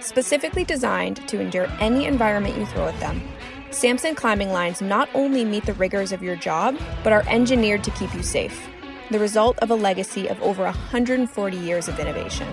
Specifically 0.00 0.64
designed 0.64 1.26
to 1.28 1.40
endure 1.40 1.66
any 1.80 2.06
environment 2.06 2.56
you 2.56 2.66
throw 2.66 2.88
at 2.88 2.98
them, 3.00 3.22
Samson 3.74 4.14
climbing 4.14 4.50
lines 4.50 4.80
not 4.80 5.08
only 5.14 5.44
meet 5.44 5.66
the 5.66 5.74
rigors 5.74 6.12
of 6.12 6.22
your 6.22 6.36
job, 6.36 6.78
but 7.02 7.12
are 7.12 7.24
engineered 7.26 7.82
to 7.82 7.90
keep 7.90 8.14
you 8.14 8.22
safe, 8.22 8.68
the 9.10 9.18
result 9.18 9.58
of 9.58 9.70
a 9.70 9.74
legacy 9.74 10.28
of 10.28 10.40
over 10.42 10.62
140 10.62 11.56
years 11.56 11.88
of 11.88 11.98
innovation. 11.98 12.46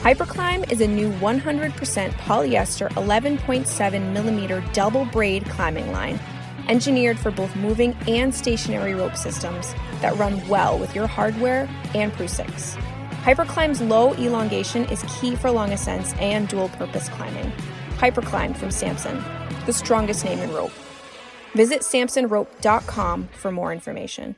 Hyperclimb 0.00 0.70
is 0.72 0.80
a 0.80 0.88
new 0.88 1.12
100% 1.12 2.12
polyester 2.12 2.88
11.7 2.92 4.12
millimeter 4.12 4.64
double 4.72 5.04
braid 5.06 5.44
climbing 5.46 5.92
line 5.92 6.18
engineered 6.68 7.18
for 7.18 7.30
both 7.30 7.54
moving 7.56 7.94
and 8.06 8.34
stationary 8.34 8.94
rope 8.94 9.16
systems 9.16 9.74
that 10.00 10.16
run 10.16 10.46
well 10.48 10.78
with 10.78 10.94
your 10.94 11.06
hardware 11.06 11.68
and 11.94 12.12
Prusiks. 12.12 12.74
Hyperclimb's 13.22 13.80
low 13.80 14.14
elongation 14.14 14.84
is 14.86 15.04
key 15.20 15.36
for 15.36 15.50
long 15.50 15.72
ascents 15.72 16.14
and 16.14 16.48
dual 16.48 16.68
purpose 16.70 17.08
climbing. 17.10 17.52
Hyperclimb 17.98 18.56
from 18.56 18.70
Samson, 18.70 19.22
the 19.66 19.72
strongest 19.72 20.24
name 20.24 20.38
in 20.38 20.52
rope. 20.52 20.70
Visit 21.54 21.80
samsonrope.com 21.80 23.28
for 23.32 23.50
more 23.50 23.72
information. 23.72 24.36